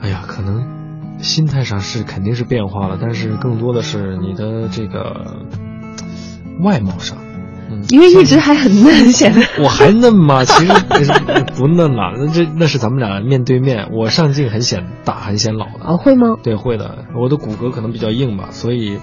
[0.00, 0.66] 哎呀，可能
[1.18, 5.44] 心态上是肯定是变化了，但是更多的是你的这个
[6.60, 7.16] 外貌上，
[7.70, 10.44] 嗯，因为一直还很嫩，显得我还嫩吗？
[10.44, 10.72] 其实
[11.56, 15.84] 不嫩了，那这那是咱们俩面对面，我上镜很显大，很显老的。
[15.84, 16.36] 哦，会吗？
[16.42, 17.04] 对，会的。
[17.14, 18.98] 我的骨骼可能比较硬吧，所以，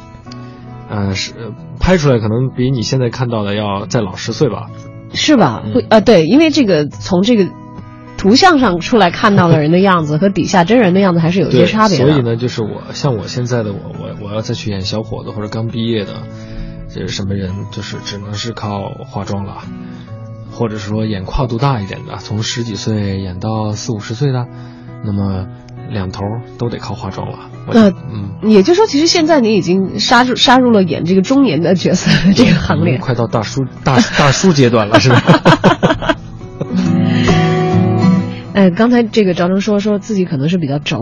[0.89, 4.67] 呃，是呃拍出来可能比你现在看到的要再老十岁吧。
[5.13, 5.63] 是吧？
[5.65, 7.47] 嗯会呃，对，因为这个从这个
[8.17, 12.07] 图像上出来看到的人的样子和底下真人的样子还是有一些，差别的。
[12.07, 16.23] 所以呢，就是我像我现在的我，我我要再去演小伙子或者刚毕业的，
[16.89, 19.63] 这是什么人，就是只能是靠化妆了，
[20.51, 24.47] 或者是说演跨度大一点的，从十几岁演到四五十岁的，
[25.05, 25.47] 那么
[25.89, 26.21] 两头
[26.57, 27.49] 都得靠化妆了。
[27.67, 32.99] 我那嗯，也就是说，其实现在你已经杀入杀入了演这个中年的角色的这个行列嗯。
[32.99, 35.21] 快到大叔大大叔阶段了，是吧？
[38.53, 41.01] 哎， 刚才这个赵征说说自己可能是比较轴，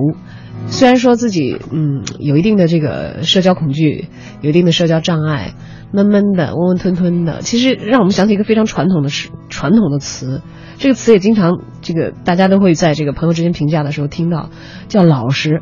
[0.68, 4.10] 虽然说自己嗯有一定的这个社交恐惧，
[4.42, 5.54] 有一定的社交障碍，
[5.94, 10.42] 闷闷的、温温吞吞的，其实让我们想起一个非常传统的词，传统的词，
[10.78, 14.50] 这个词也经常这个大家都会在这个朋友之间评价的时候听到，
[14.90, 15.62] 叫老实，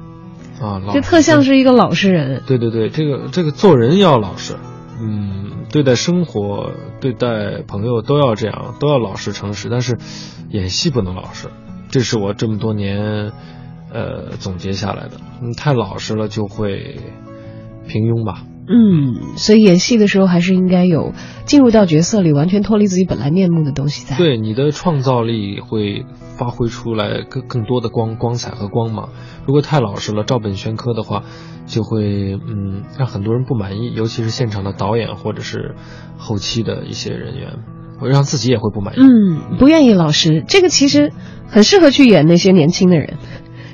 [0.59, 2.41] 啊，老就特像是一个老实人。
[2.47, 4.55] 对对对，这个这个做人要老实，
[4.99, 9.69] 嗯，对待生活、对待朋友都要这样，都要老实诚实。
[9.69, 9.97] 但是
[10.49, 11.49] 演戏不能老实，
[11.89, 13.31] 这是我这么多年
[13.93, 15.17] 呃总结下来的。
[15.41, 16.97] 嗯，太老实了就会
[17.87, 18.43] 平庸吧。
[18.65, 21.11] 嗯，所以演戏的时候还是应该有
[21.45, 24.17] 进入到角色里，完全脱离自己本来面目的东西在。
[24.17, 26.05] 对，你的创造力会
[26.37, 29.09] 发挥出来更更多的光光彩和光芒。
[29.45, 31.23] 如果太老实了，照本宣科的话，
[31.65, 35.75] 就会嗯让很多人不满意，尤其是现场的导演或者是
[36.17, 37.59] 后期的一些人员。
[37.99, 38.99] 会让自己也会不满意。
[38.99, 41.13] 嗯，不愿意老实，这个其实
[41.47, 43.17] 很适合去演那些年轻的人。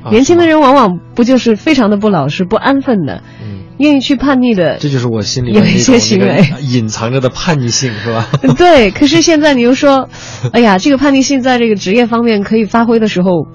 [0.09, 4.77] 啊年轻的人往往不就是非常的不老实、不安分的，嗯，愿意去叛逆的。
[4.77, 8.27] 这就是我心里有一些行为 隐藏着的叛逆性，是吧？
[8.57, 10.09] 对，可是现在你又说，
[10.53, 13.47] 哎呀，这个叛逆性在这个职业方面可以发挥的时候，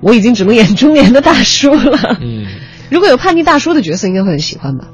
[0.00, 2.18] 我已经只能演中年的大叔了。
[2.20, 2.46] 嗯，
[2.90, 4.88] 如果有叛逆大叔的角色，应该会很喜欢吧？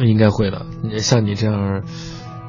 [0.00, 0.62] 应该会的。
[0.98, 1.82] 像你这样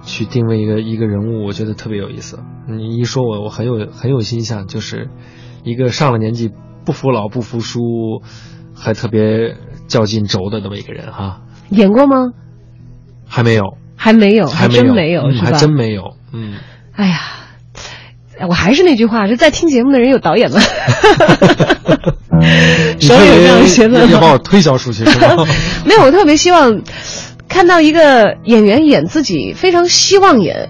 [0.06, 2.40] 去定位一个一个人物，我觉得特别有意思。
[2.70, 5.10] 你一说我，我很有很有印象，就是
[5.64, 6.52] 一个上了年纪
[6.86, 8.22] 不服老不服输，
[8.76, 9.56] 还特别
[9.88, 11.42] 较劲轴的那么一个人哈。
[11.70, 12.32] 演过吗？
[13.28, 16.16] 还没有，还没有，还真没没有，还真没有。
[16.34, 16.56] 嗯，
[16.94, 17.20] 哎呀，
[18.38, 20.60] 哎我还是那句话，就在听节目的人有导演吗？
[23.00, 25.46] 你手里有这样的学问吗要把我推销出去是吗？
[25.86, 26.82] 没有，我特别希望
[27.48, 30.70] 看到一个演员演自己非常希望演、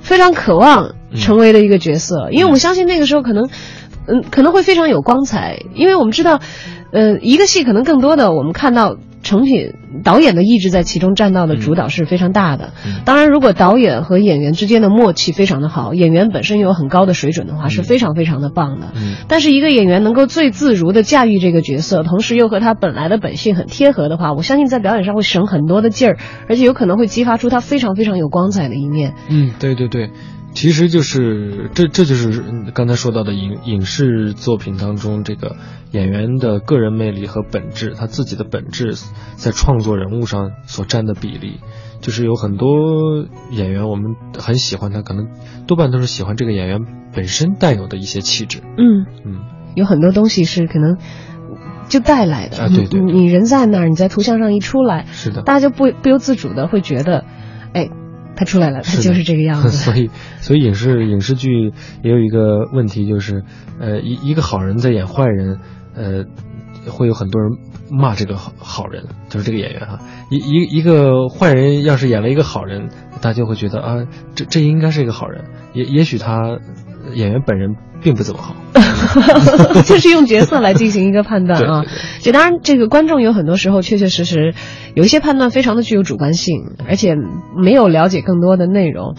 [0.00, 3.48] 非常渴望成为的一个角色，因为我相信那个时候可能，
[4.06, 6.40] 嗯，可能会非常有光彩，因为我们知道，
[6.92, 9.72] 呃，一个戏可能更多的我们看到成品
[10.04, 12.74] 导演的意志在其中占到的主导是非常大的。
[12.86, 18.88] 嗯当然，如果导演和演员之间的默契非常的好，演员本身有很高的水准的话，是非常非常的棒的。
[18.94, 29.14] 嗯但是一个演员能够最自如的驾驭这个角色，同时又和他本来的本性很贴合的话，我相信在表演上会省很多的劲儿，而且有可能会激发出他非常非常有光彩的一面。
[29.30, 30.10] 嗯，对对对，
[30.54, 35.56] 其实就是这这就是嗯刚才说到的影影视作品当中这个
[35.90, 38.94] 演员的个人魅力和本质，他自己的本质
[39.34, 41.60] 在创作人物上所占的比例。
[42.00, 45.28] 就是有很多演员，我们很喜欢他，可能
[45.66, 46.80] 多半都是喜欢这个演员
[47.14, 48.60] 本身带有的一些气质。
[48.60, 49.40] 嗯，嗯，
[49.74, 50.98] 有很多东西是可能
[51.88, 52.58] 就带来的。
[52.58, 55.40] 啊对对你你人在那儿，你在图像上一出来，是的。
[55.42, 57.24] 大家就不不由自主的会觉得，
[57.72, 57.88] 哎，
[58.36, 59.70] 他出来了，他就是这个样子。
[59.76, 63.42] 所以，所以影视影视剧也有一个问题，就是，
[63.78, 65.58] 呃，一一个好人在演坏人，
[65.94, 66.24] 呃，
[66.90, 67.50] 会有很多人
[67.90, 70.00] 骂这个好好人，就是这个演员哈。
[70.30, 72.88] 一一一个坏人要是演了一个好人，
[73.20, 76.58] 大家会觉得啊，这这应该是一个好人，也也许他
[77.12, 78.54] 演员本人并不怎么好。
[79.84, 82.20] 就是用角色来进行一个判断啊对对对。
[82.22, 84.54] 这当然，这个观众有很多时候确确实实
[84.94, 87.14] 有一些判断非常的具有主观性，而且
[87.56, 89.14] 没有了解更多的内容。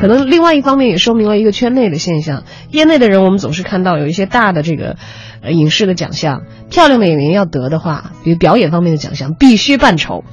[0.00, 4.96] 可能另外一方面也说明了一个圈内的现象，业内的人我们总是看到有一些大的这个
[5.42, 10.24] 呃影视的奖项，漂亮的演员要得的话，比如表演方面的奖项，必须扮丑。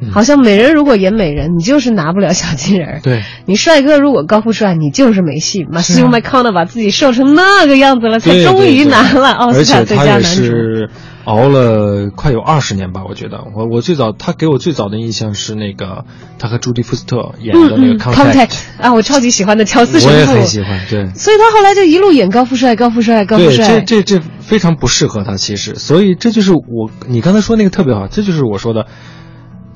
[0.00, 3.00] 嗯好像美人如果演美人，你就是拿不了小金人儿。
[3.02, 5.66] 对，你帅哥如果高富帅，你就是没戏。
[5.70, 10.28] 马修麦康纳把自己瘦成那个样子了，才终于拿了奥斯卡最佳男主。
[10.28, 10.90] 是
[11.24, 13.44] 熬了快有二十年吧，我觉得。
[13.54, 16.04] 我我最早他给我最早的印象是那个
[16.38, 21.06] 他和朱迪福斯特演的那个嗯 Contact，、啊，我超级喜欢的乔斯神我也，很喜欢，对。
[21.14, 23.80] 所以他后来就一路演高富帅、高富帅、高富对，帅。
[23.80, 28.86] 这这这非常不适合他，其实，所以这就是我你刚才说那个特别好，这就是我说的，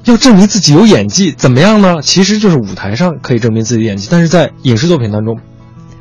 [0.05, 2.03] 要证明自己有演技，怎么样呢？
[2.03, 5.39] 其实就是舞台上可以证明自己的演技，但是在影视作品当中，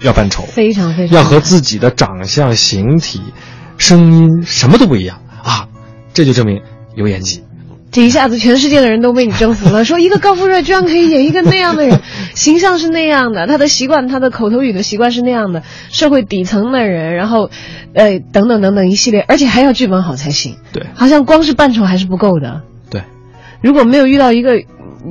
[0.01, 3.21] 要扮丑，非常非常要和自己的长相、形体、
[3.77, 5.67] 声音什么都不一样啊，
[6.13, 6.61] 这就证明
[6.95, 7.43] 有演技。
[7.91, 9.85] 这一下子全世界的人都被你征服了。
[9.85, 12.01] 说一个高富帅居然可以演一个那样的人，
[12.33, 15.61] 形象是那样的，他的习惯，他的口头语的习惯是那样的，
[15.91, 17.51] 社会底层的人，然后，
[17.93, 20.55] 呃，等等等等一系列，而且还要剧本好才行。
[20.71, 22.63] 对好像光是扮丑还是不够的。
[23.63, 24.63] 对，如果没有遇到一个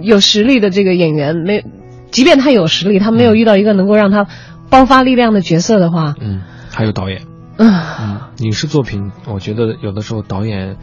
[0.02, 1.64] 有实力的这个演员，没，
[2.10, 4.28] 即便他有实力，他没有遇到一个能够让他
[4.70, 7.22] 爆发力量的角色的话，嗯，还有导演，
[7.56, 10.76] 嗯，嗯，影视作品，我觉得有的时候导演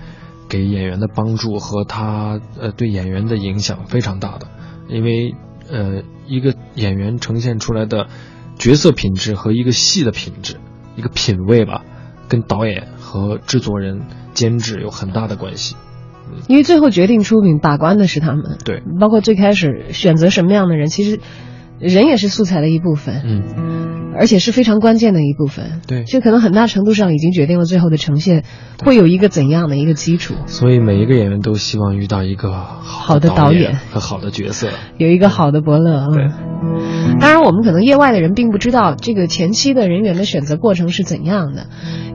[0.50, 4.48] 给演员的帮助和他呃对演员的影响非常大的，
[4.90, 5.36] 因为
[5.72, 8.08] 呃一个演员呈现出来的
[8.58, 10.58] 角色品质和一个戏的品质，
[10.96, 11.84] 一个品味吧，
[12.28, 14.02] 跟导演和制作人、
[14.34, 15.76] 监制有很大的关系。
[16.48, 21.20] 因为最后决定出品把关的是他们，对，包括最开始选择什么样的人，其实
[21.80, 25.82] 人也是素材的一部分，嗯，而且是非常关键的一部分。
[25.88, 26.04] 对。
[26.04, 28.44] 这可能很大程度上已经决定了最后的呈现
[28.84, 33.78] 会有一个怎样的一个基础，所以每一个演员都希望遇到一个好好的导演。
[33.92, 34.70] 和好的角色。
[34.98, 36.08] 有一个好的伯乐啊。
[36.14, 36.28] 对。
[37.20, 41.68] 当然，我们可能业外的人并不知道这个前期的人员的选择过程是怎样的，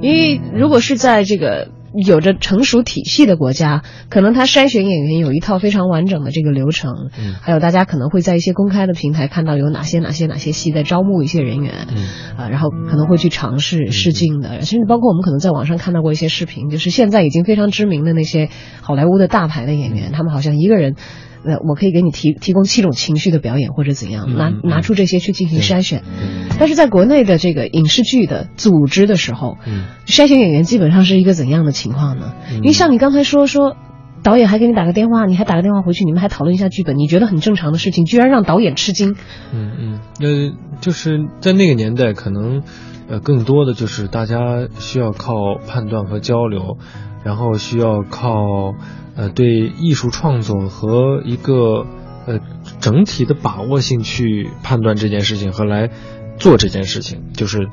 [0.03, 7.35] 因为如果是在这个有着成熟体系的国家，可能他筛选演员有一套非常完整的这个流程，嗯。
[7.41, 12.37] 还有大家可能会在一些公开的平台看到有哪些哪些哪些戏在招募一些人员，嗯。
[12.37, 18.49] 啊，然后可能会去尝试试镜的，甚至包括我们可能在网上看到过一些视频，就是现在已经非常知名的那些
[18.81, 20.97] 好莱坞的大牌的演员，他们好像一个人。
[21.45, 26.01] 呃，我可以给你提提供七种情绪的表演，或者怎样，拿拿出这些去进行筛选。
[26.01, 32.35] 对但是在国内的这个影视剧的组织的时候，嗯筛选演员基本上是一个怎样的情况呢？
[32.57, 33.77] 因为像你刚才说说。
[34.23, 39.17] 导演还给你打个电话，你还打个电话回去，你们还讨论一下剧本，你觉得很正常的事情，居然让导演吃惊。
[39.53, 42.63] 嗯嗯，呃，就是在那个年代，可能
[43.07, 45.35] 呃更多的就是大家需要靠
[45.69, 46.79] 判断和交流，
[47.23, 48.73] 然后需要靠
[49.17, 51.87] 呃对艺术创作和一个
[52.27, 52.41] 呃
[52.81, 55.91] 整体的把握性去判断这件事情和来
[56.39, 57.69] 做这件事情，就是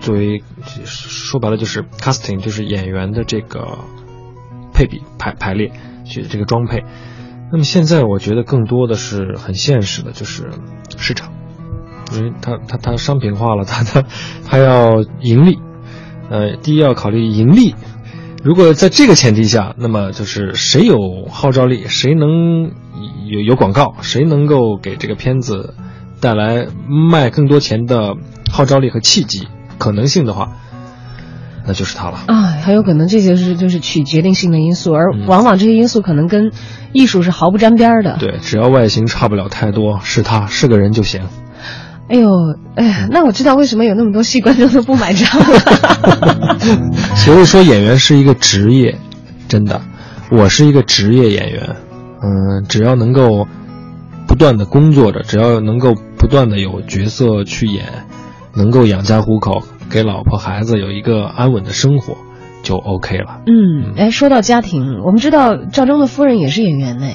[0.00, 0.42] 作为
[0.84, 3.78] 说白了就是 casting，就是演员的这个
[4.72, 5.72] 配比排排列。
[6.06, 6.84] 去这个装配，
[7.50, 10.50] 那么现在我觉得更多的是很现实的，就是
[10.98, 11.32] 市场，
[12.12, 14.04] 因为它它它商品化了，它它
[14.44, 15.58] 它要盈利，
[16.28, 17.74] 呃，第一要考虑盈利。
[18.44, 22.72] 如果在这个前提下，那么就是谁有号召力，谁能
[23.26, 25.74] 有有广告，谁能够给这个片子
[26.20, 26.66] 带来
[27.10, 28.16] 卖更多钱的
[28.52, 30.52] 号召力和契机可能性的话。
[31.66, 36.52] 那就是他了啊，很有可能这些是就是取决定性的因素，而往往这些因素可能跟
[36.92, 38.18] 艺术是毫不沾边的。
[38.18, 41.22] 对，只要外形差不了太多，是他是个人就行。
[42.08, 42.28] 哎呦，
[42.74, 46.58] 哎，那我知道为什么有那么多戏观众都不买账了。
[47.16, 48.98] 所以说，演员是一个职业，
[49.48, 49.80] 真的，
[50.30, 51.76] 我是一个职业演员。
[52.22, 53.46] 嗯，只要能够
[54.26, 57.86] 不断的工作着，只要能够不断的有角色去演，
[58.54, 59.62] 能够养家糊口。
[59.90, 62.16] 给老婆孩子有一个安稳的生活，
[62.62, 63.42] 就 OK 了。
[63.46, 67.06] 嗯，哎，说到家庭，我们知道赵忠的夫人也是演员呢。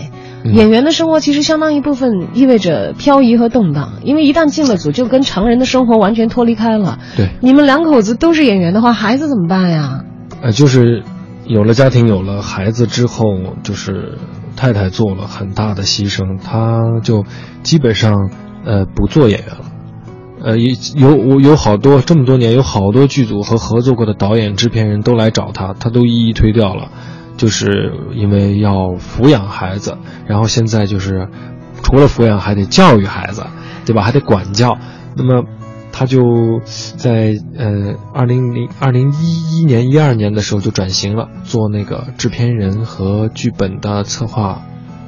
[0.44, 7.00] 演员的生活其实相当一部分意味着漂移和动荡，因为一旦进了组，就跟常人的生活完全脱离开了。
[7.18, 10.04] 对，你们两口子都是演员的话，孩子怎么办呀？
[10.42, 11.04] 呃，就是
[11.46, 13.26] 有了家庭，有了孩子之后，
[13.64, 14.18] 就是
[14.56, 17.26] 太太做了很大的牺牲，她就
[17.64, 18.30] 基本上
[18.66, 19.66] 呃不做演员了。
[20.42, 26.92] 呃，有有我有好多这么多年，有好多剧组和合作过的导演、制片人都来找他，他都一一推掉了，
[27.40, 31.30] 就是因为要抚养孩子，然后现在就是
[31.82, 33.46] 除了抚养还得教育孩子，
[33.86, 34.04] 对吧？
[34.04, 34.78] 还得管教，
[35.16, 35.46] 那么
[35.94, 36.20] 他就
[36.98, 44.62] 在呃二零零二零一一年一二年的时候就转型了，做那个制片人和剧本的策划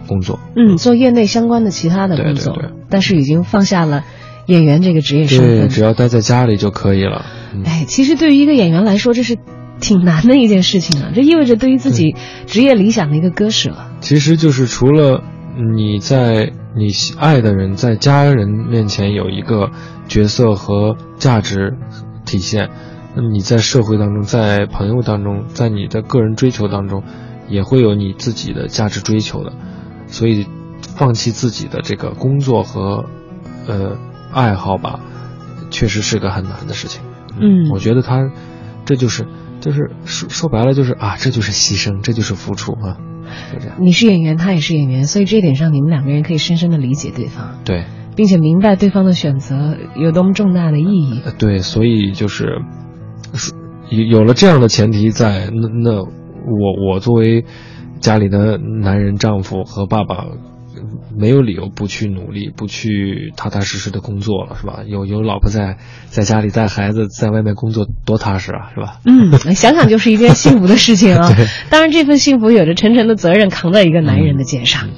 [0.07, 4.05] 工作，嗯，做业内相关的其他的工作，对对对但是已经放下了。
[4.47, 7.25] 演员这个职业身对，只要待在家里就可以了。
[7.53, 9.37] 嗯哎，其实对于一个演员来说，这是
[9.81, 11.11] 挺难的一件事情啊。
[11.13, 12.15] 这意味着对于自己
[12.45, 13.75] 职业理想的一个割舍。
[13.99, 15.23] 其实就是除了
[15.75, 19.71] 你在你喜爱的人在家人面前有一个
[20.07, 21.77] 角色和价值
[22.25, 22.69] 体现，
[23.15, 27.03] 那么你在社会当中，在朋友当中，在你的个人追求当中，
[27.49, 29.51] 也会有你自己的价值追求的。
[30.07, 30.45] 所以，
[30.95, 33.05] 放弃自己的这个工作和
[33.67, 33.97] 呃
[34.31, 34.99] 爱好吧，
[35.69, 37.01] 确实是个很难的事情。
[37.39, 38.29] 嗯我觉得他
[38.85, 39.25] 这就是
[39.61, 42.97] 就是说说白了就是啊，这就是牺牲，这就是付出啊，
[43.53, 43.77] 就这样。
[43.79, 47.85] 你是演员，他也是演员，所以这一点上，你们两个人可以深深的理解对方，对。
[48.13, 51.21] 并且明白对方的选择有多么重大的意义。
[51.23, 52.59] 呃，对，所以就是，
[53.33, 53.53] 是
[53.89, 57.45] 有有了这样的前提在，那那我我作为
[58.01, 60.25] 家里的男人、丈夫和爸爸，
[61.17, 64.83] 没有理由不去努力，不去踏踏实实的工作了，是吧？
[64.87, 68.99] 有有老婆在在家里带孩子，在外面工作多踏实啊，是吧？
[69.05, 71.45] 嗯，想想就是一件幸福的事情啊 对。
[71.69, 74.89] 当然，这份幸福有着沉沉的责任扛在一个男人的肩上。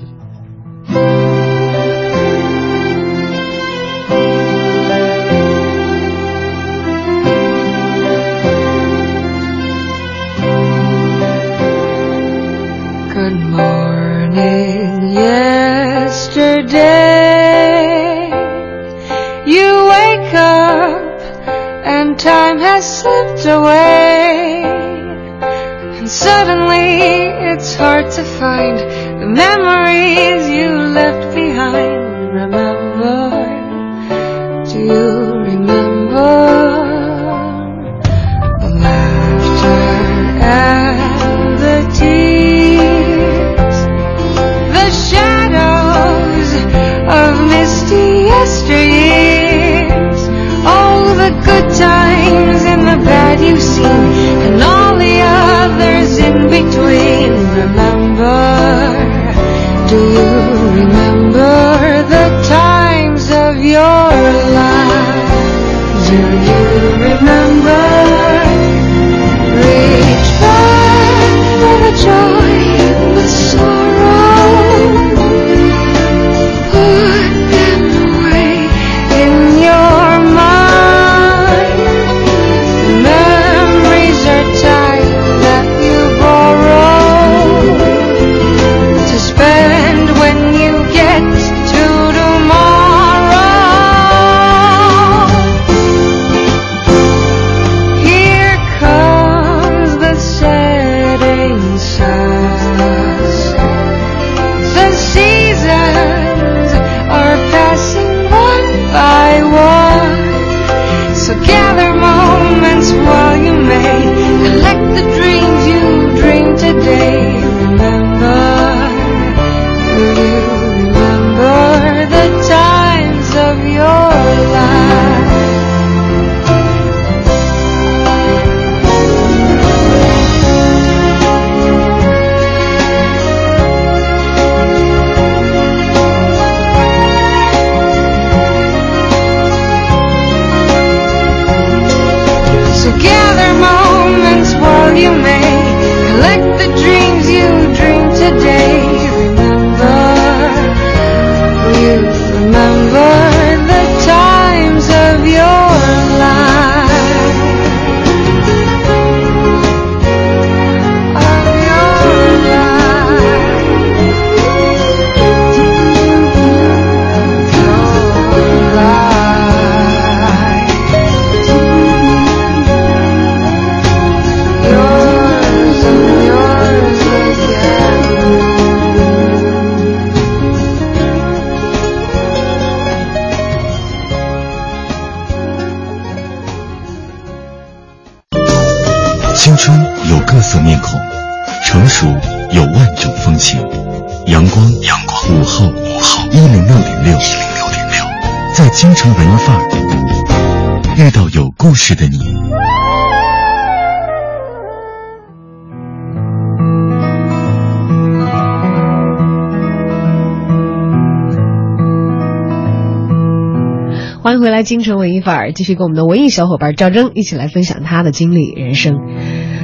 [214.23, 218.95] 欢迎回来，京城文艺范儿，继续跟我们的文艺小伙伴赵征一起来分享他的经历人生。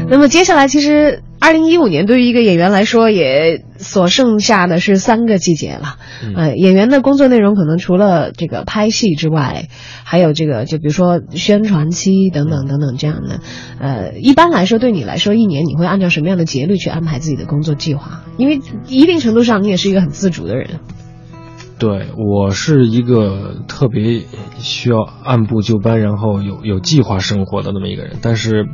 [0.10, 5.96] 那么接下来，其实二零一五年对于一个演员来说，也所剩下的是三个季节了。
[6.36, 9.70] 呃，演员的工作内容可能除了这个拍戏之外，
[10.04, 13.40] 还有这个就比如说宣传期等等等等这样的。
[13.80, 18.24] 呃，一般来说，对你来说，一年你会按照什么样的节律去安排自己的工作计划？
[18.38, 20.82] 因为一定程度上，你也是一个很自主的人。
[21.80, 24.24] 对我是一个特别
[24.58, 28.18] 需要按部就班，然后有有计划生活的那么一个人。
[28.22, 28.68] 但是，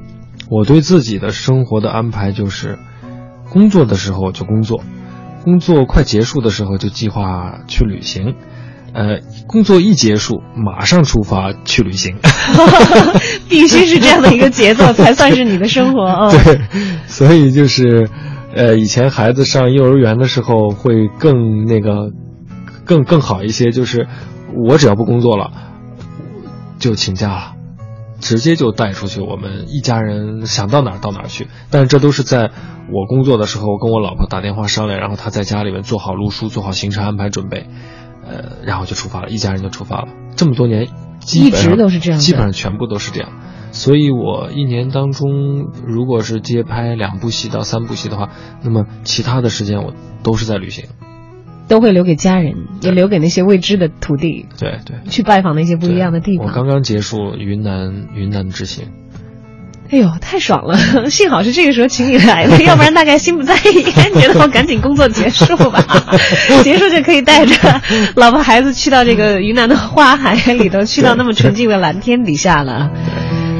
[0.50, 2.80] 我对自己的生活的安排就是，
[3.52, 4.82] 工作的时候就工作，
[5.44, 8.36] 工作快结束的时候就计划去旅行，
[8.94, 12.18] 呃，工作一结束马上出发去旅行。
[13.48, 16.30] 必须是这样的一个节奏，才算是你的生活啊。
[16.34, 16.60] 对，
[17.06, 18.10] 所以就是，
[18.56, 22.12] 呃，以前孩子上幼儿园的时候会更那个，
[22.86, 24.08] 更更好一些，就是
[24.56, 25.52] 我只要不工作了，
[26.80, 27.54] 就请假了，
[28.20, 31.48] 直接就带出去，我们一家人想到哪儿到哪儿去。
[31.70, 32.52] 但是这都是在
[32.92, 37.68] 我工作的时候我跟我老婆打电话商量，然后她在家里面做好路书、做好行程安排准备，
[38.26, 40.08] 呃，然后就出发了，一家人就出发了。
[40.36, 40.88] 这么多年，
[41.20, 43.30] 基本上一直都是这样基本上全部都是这样。
[43.72, 48.30] 所以我一年当中，如果是接拍两部戏到三部戏的话，
[48.64, 50.86] 那么其他的时间我都是在旅行。
[51.68, 56.52] 都会留给家人，也留给那些未知的土地，对对，去拜访那些不一样的地方我。
[56.54, 58.86] 刚刚结束云南云南之行，
[59.90, 60.78] 哎呦，太爽了！
[61.10, 65.84] 幸好是这个时候请你来的， 要不然大概心不在焉，觉得我赶紧工作结束吧，
[66.64, 67.82] 结束就可以带着
[68.16, 72.90] 老婆孩子去到这个云南的花海里头，去到那么纯净的蓝天底下了。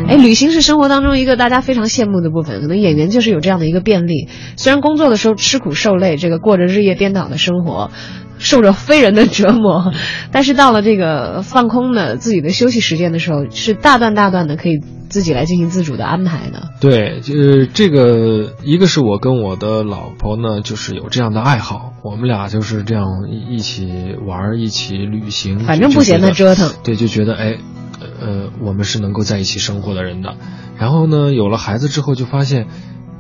[0.08, 4.28] 哎，旅行是生活当中一个大家非常羡慕的部分，可能演员就是有这样的一个便利。
[4.56, 7.90] 虽然工作的时候吃苦受累，这个过着日夜颠倒的生活，
[8.38, 9.92] 受着非人的折磨，
[10.32, 14.80] 但是到了这个放空的自己的休息时间的时候，是大段大段的可以
[15.10, 16.70] 自己来进行自主的安排的。
[16.80, 23.88] 对，就是这个，一个是我跟我的老婆呢，就是有这样的爱好，我们俩就是这样一一起
[24.28, 26.72] 玩儿，一起旅行，反正不嫌他就觉得折腾。
[26.84, 27.58] 对，就觉得哎，
[28.00, 30.36] 呃，我们是能够在一起生活的人的。
[30.78, 32.68] 然后呢，有了孩子之后，就发现，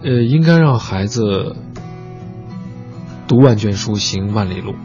[0.03, 1.55] 呃，应该让孩子
[3.27, 4.75] 读万卷书，行万里路，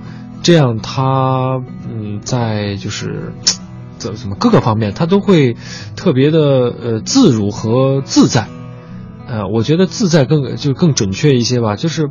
[0.42, 3.32] 这样他嗯，在就是。
[4.00, 5.58] 怎怎么各个方面他都会
[5.94, 8.48] 特别的呃自如和自在，
[9.28, 12.08] 呃，我觉得自在更就更准确一些吧，就是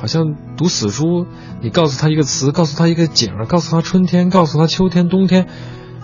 [0.00, 1.26] 好像读死书，
[1.62, 5.46] 你告诉他一个词，告诉他一个景儿，告诉他春天，告诉他秋天、冬天，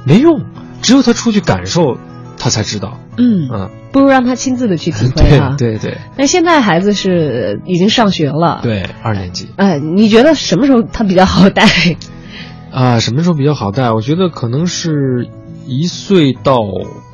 [0.04, 0.44] 没用，
[0.82, 1.96] 只有他出去感受，
[2.38, 2.98] 他才知道。
[3.16, 5.54] 嗯嗯，不如让他亲自的去体会 对哈。
[5.56, 8.60] 对对那现在孩子是已经上学了，。
[8.62, 11.64] 对，二年级哎，你觉得什么时候他比较好带？
[12.72, 13.92] 啊，什么时候比较好带？
[13.92, 15.28] 我觉得可能是
[15.66, 16.58] 一岁到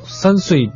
[0.05, 0.71] 三岁，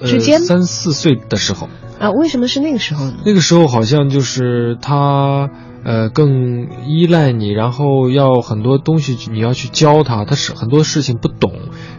[0.00, 1.68] 呃，之间三四岁的时候。
[1.98, 3.14] 啊，为什么是那个时候呢？
[3.24, 5.48] 那个时候好像就是他，
[5.88, 11.50] 呃，更依赖你，然后要很多东西你要去教他，他是很多事情不懂，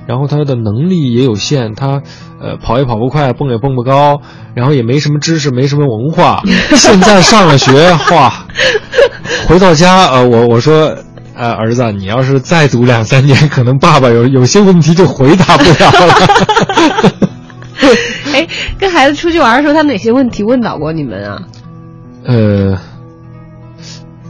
[0.05, 2.03] 然后他的能力也有限，他，
[2.39, 4.21] 呃，跑也跑不快，蹦也蹦不高，
[4.53, 6.43] 然后也没什么知识，没什么文化。
[6.77, 8.45] 现在上了学，哇，
[9.47, 10.95] 回到家，呃，我我说。
[11.35, 16.13] 呃，儿子，你要是再读两三年，可能爸爸有有些问题就回答不了了。
[18.35, 18.45] 哎，
[18.77, 21.39] 跟孩子出去玩的时候，他哪些问题问到过你们啊？
[22.25, 22.77] 呃，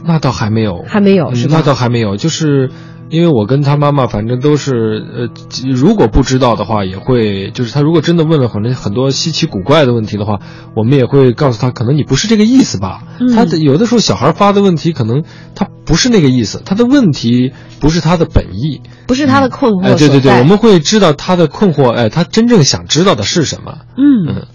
[0.04, 2.70] 那倒还没有，还没有是吧嗯那倒还没有，就是，
[3.10, 5.28] 因为我跟他妈妈反正都是呃，
[5.70, 10.40] 如果不知道的话，也会就是他如果真的问了很多很多稀奇古怪的问题的话，
[10.76, 13.02] 我们也会告诉他，可能你不是这个意思吧。
[13.20, 15.24] 嗯他的有的时候小孩发的问题可能
[15.54, 18.80] 他不是那个意思，他的问题不是他的本意。
[19.06, 23.78] 不是他的困惑哎，对对对，我们会知道他的困惑，哎，他真正想知道的是什么。
[23.96, 24.46] 嗯，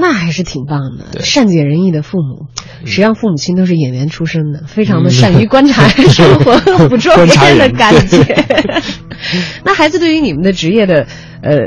[0.00, 0.80] 那还是挺棒
[1.12, 2.46] 的，善解人意的父母。
[2.86, 8.18] 实际上，父母亲都是演员出身的，非常的善于观察 生活和 捕捉别人的感觉。
[9.64, 11.06] 那孩子对于你们的职业的
[11.42, 11.58] 呃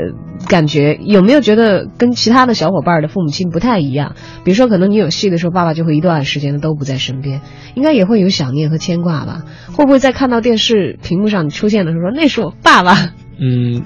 [0.48, 4.16] 感觉，有没有觉得跟其他的小伙伴的父母亲不太一样？
[4.44, 7.40] 比如说，可能你有戏的时候，爸爸就会一段时间的都不在身边，
[7.76, 9.42] 应该也会有想念和牵挂吧？
[9.72, 13.12] 会不会在看到电视屏幕上出现的时候说那是我爸爸？
[13.38, 13.84] 嗯，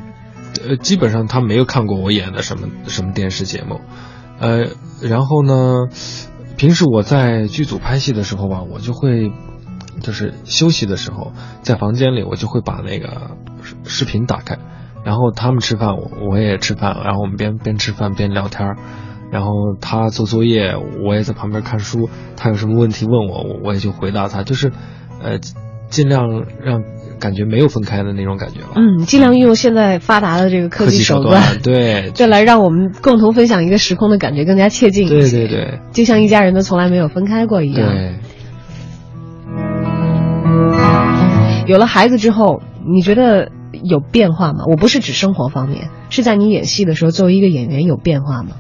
[0.66, 3.80] 呃，基本上他没有看过我演的什么什么电视节目，
[4.41, 4.66] 呃，
[5.03, 5.89] 然后呢，
[6.57, 9.32] 平时我在剧组拍戏的时候吧，我就会，
[10.01, 11.32] 就是休息的时候，
[11.62, 13.32] 在房间里我就会把那个
[13.62, 14.59] 视视频打开，
[15.05, 18.76] 然后他们吃饭，我我也吃饭，然后我们边边吃饭边聊天，
[19.30, 20.74] 然后他做作业，
[21.05, 24.72] 我也在旁边看书，他有什么问题问，我我也就回答他，就是，
[25.20, 25.39] 呃，
[25.91, 26.82] 尽量让
[27.19, 28.69] 感觉没有分开的那种感觉吧。
[28.77, 37.89] 嗯，尽量运用现在发达的这个科科技手手段， 对，这来让我们共同分享一个时空的感觉更加切近一对些，对对就像一家人都从来没有分开过一样。
[37.91, 38.14] 对。
[41.66, 43.51] 有了孩子之后，你觉得
[43.83, 44.61] 有变化吗？
[44.71, 48.53] 我不是指生活方面，是在你演戏的时候，作为一个演员有变化吗？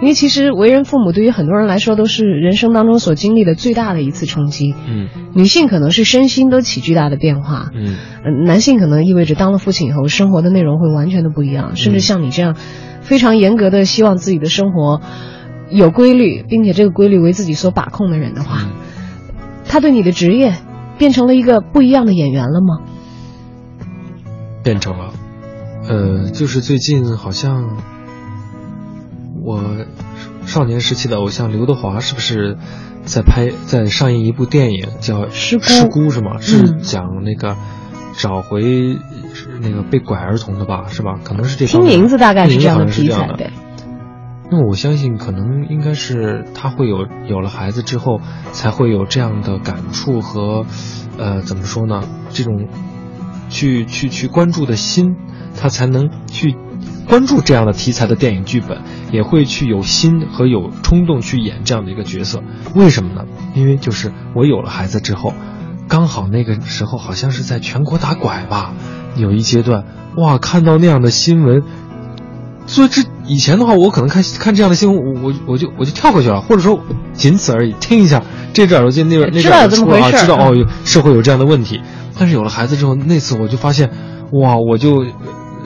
[0.00, 4.74] 因为其实为人父母对于很多人来说都是人生当中所经历的最大的一次冲击。
[4.86, 5.08] 嗯。
[5.34, 7.96] 女性可能是身心都起巨大的变化，嗯。
[8.24, 12.56] 呃男性可能意味着当了父亲以后，生活的内容会完全的不一样，甚至像你这样
[13.00, 15.00] 非常严格的希望自己的生活
[15.70, 18.68] 有规律，并且这个规律为自己所把控的人的话，
[19.64, 20.54] 他对你的职业
[20.98, 22.84] 变成了一个不一样的演员了吗？
[24.62, 25.12] 变成了，
[25.88, 27.76] 呃，就是最近好像
[29.44, 29.84] 我
[30.46, 32.56] 少年时期的偶像刘德华是不是
[33.04, 36.38] 在拍在上映一部电影叫《失孤失孤》是吗？
[36.40, 37.56] 是嗯讲那个
[38.16, 38.62] 找回
[39.34, 40.86] 是那个被拐儿童的吧？
[40.88, 41.18] 是吧？
[41.22, 43.50] 可能是这方听名字大概是听这样的。
[44.50, 48.20] 那我相信，可能应该是他会有有了孩子之后，
[48.52, 50.64] 才会有这样的感触和，
[51.18, 52.02] 呃，怎么说呢？
[52.30, 52.68] 这种
[53.48, 55.16] 去去去关注的心，
[55.60, 56.54] 他才能去
[57.08, 58.82] 关注这样的题材的电影剧本，
[59.12, 62.42] 也会去有心和有冲动去演这样的一个角色。
[62.74, 63.24] 为什么呢？
[63.54, 65.32] 因为就是我有了孩子之后，
[65.88, 68.74] 刚好那个时候好像是在全国打拐吧，
[69.16, 69.84] 有一阶段，
[70.16, 71.62] 哇，看到那样的新闻。
[72.66, 76.80] 所以这以前的话，我可能看看这样的新闻，我我我就我就跳过去了，或者说
[77.12, 78.22] 仅此而已，听一下
[78.54, 81.82] 这只耳朵进那边那只知道有耳朵出啊，知道哦，有社会有这样的问题。
[82.18, 83.90] 但是有了孩子之后，那次我就发现，
[84.32, 85.04] 哇，我就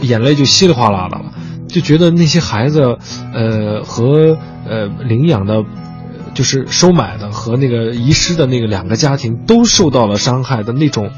[0.00, 1.32] 眼泪就稀里哗啦的了，
[1.68, 2.98] 就觉得那些孩子，
[3.34, 4.38] 呃，和
[4.68, 5.64] 呃领养的。
[6.34, 11.10] 就是收买的和那个遗失的那个两个家庭都受到了伤害的那种，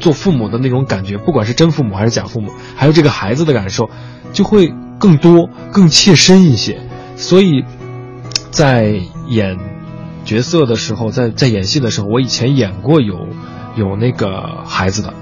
[0.00, 3.88] 做父母的那种感觉，不管是真父母还是假父母，还有这个孩子的感受，
[4.34, 6.82] 就会更多、更切身一些。
[7.16, 7.64] 所以，
[8.50, 9.56] 在演
[10.26, 13.28] 角色的时候，在在演戏的时候，我以前演过有
[13.76, 15.14] 有那个孩子的，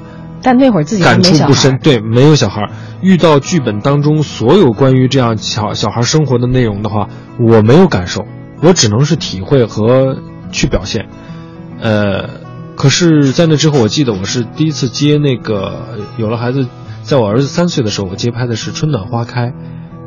[0.45, 2.71] 但那会儿自己感触不深，对，没有小孩儿。
[3.01, 7.09] 遇到剧本当中所有关于这样小小孩生活的内容的话，
[7.41, 8.27] 我没有感受，
[8.63, 10.19] 我只能是体会和
[10.53, 11.09] 去表现。
[11.81, 12.29] 呃，
[12.77, 16.69] 可是，在那之后，我记得我是第一次接那个有了孩子，
[17.03, 19.53] 在我儿子三岁的时候，我接拍的是《春暖花开》，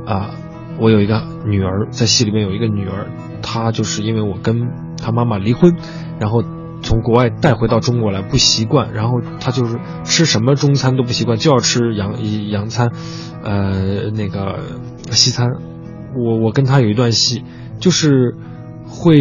[0.06, 0.32] 啊，
[0.80, 3.08] 我有一个女儿，在戏里面有一个女儿，
[3.42, 4.70] 她就是因为我跟
[5.02, 5.76] 她妈妈离婚，
[6.20, 6.44] 然后
[6.82, 12.16] 从国外带回到中国来不习惯，然后他就是吃什么中餐都不习惯，就要吃洋
[12.50, 12.92] 洋餐，
[13.44, 14.60] 呃，那个
[15.12, 15.48] 西餐。
[16.16, 17.44] 我我跟他有一段戏，
[17.80, 18.36] 就是
[18.88, 19.20] 会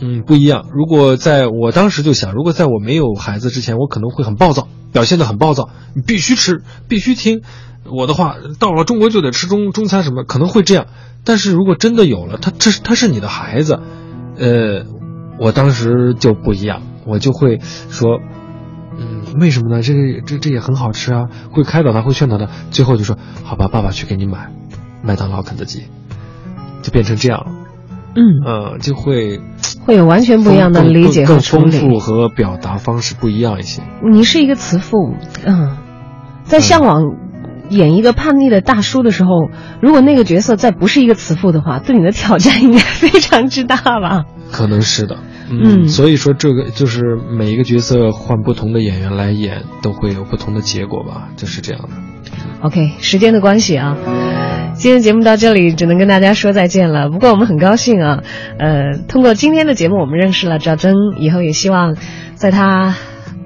[0.00, 0.66] 嗯不一样。
[0.72, 7.42] 如果在我当时就想，如果在我没有孩子之前，我可能会很暴躁，表现的很暴躁，你必须吃，必须听
[7.84, 10.86] 我的话，到了中国就得吃中中餐什么，可能会这样。
[11.24, 13.80] 但是如果真的有了他，这是他是你的孩子，
[14.38, 14.86] 呃，
[15.38, 17.58] 我当时就不一样，我就会
[17.90, 18.18] 说，
[18.98, 19.82] 嗯，为什么呢？
[19.82, 24.50] 这个这这也很好吃啊，会开导他，会劝导他，最后就说，好吧，爸爸去给你买
[25.02, 25.84] 麦当劳、肯德基，
[26.82, 27.46] 就变成这样了。
[28.16, 29.40] 嗯，呃，就会
[29.86, 33.82] 会有完全不一样的理解和更处理丰富和表达方式不一样一些。
[34.10, 35.14] 你是一个慈父，
[35.44, 35.76] 嗯，
[36.42, 37.02] 在向往
[37.68, 39.30] 演一个叛逆的大叔的时候，
[39.80, 44.24] 如果那个角色再不是一个慈父的话，对你的挑战应该非常之大吧？
[44.50, 45.18] 可能是的。
[45.50, 51.88] 嗯所以说这个就是每一个角色换不同的演员来演，都会有不同的结果吧，就是这样的。
[52.60, 53.96] OK，时间的关系啊，
[54.74, 57.08] 今天节目到这里只能跟大家说再见了。
[57.08, 58.22] 不过我们很高兴啊，
[58.58, 61.96] 呃，通过今天的节目，我们认识了赵征，以后也希望
[62.34, 62.94] 在他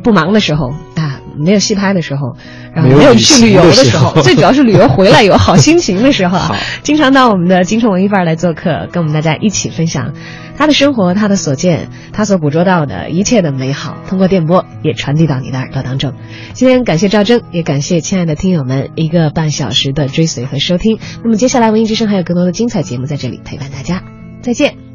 [0.03, 2.37] 不忙的时候啊，没有戏拍的时候，
[2.75, 10.13] 然后没有去旅游的时时候， 最主要是旅游回来有好心情的时候啊，经常到我们的京城文艺范儿来做客，跟我们大家一起分享
[10.57, 16.13] 他的生活、他的所见、他所捕捉到的一切的美好，通过电波也传递到你的耳朵当中。
[16.53, 20.99] 今天感谢赵征，也感谢亲爱的听友们一个半小时的追随和收听。
[21.25, 24.03] 那么接下来文艺之声还有更多的精彩节目在这里陪伴大家，
[24.43, 24.92] 再见。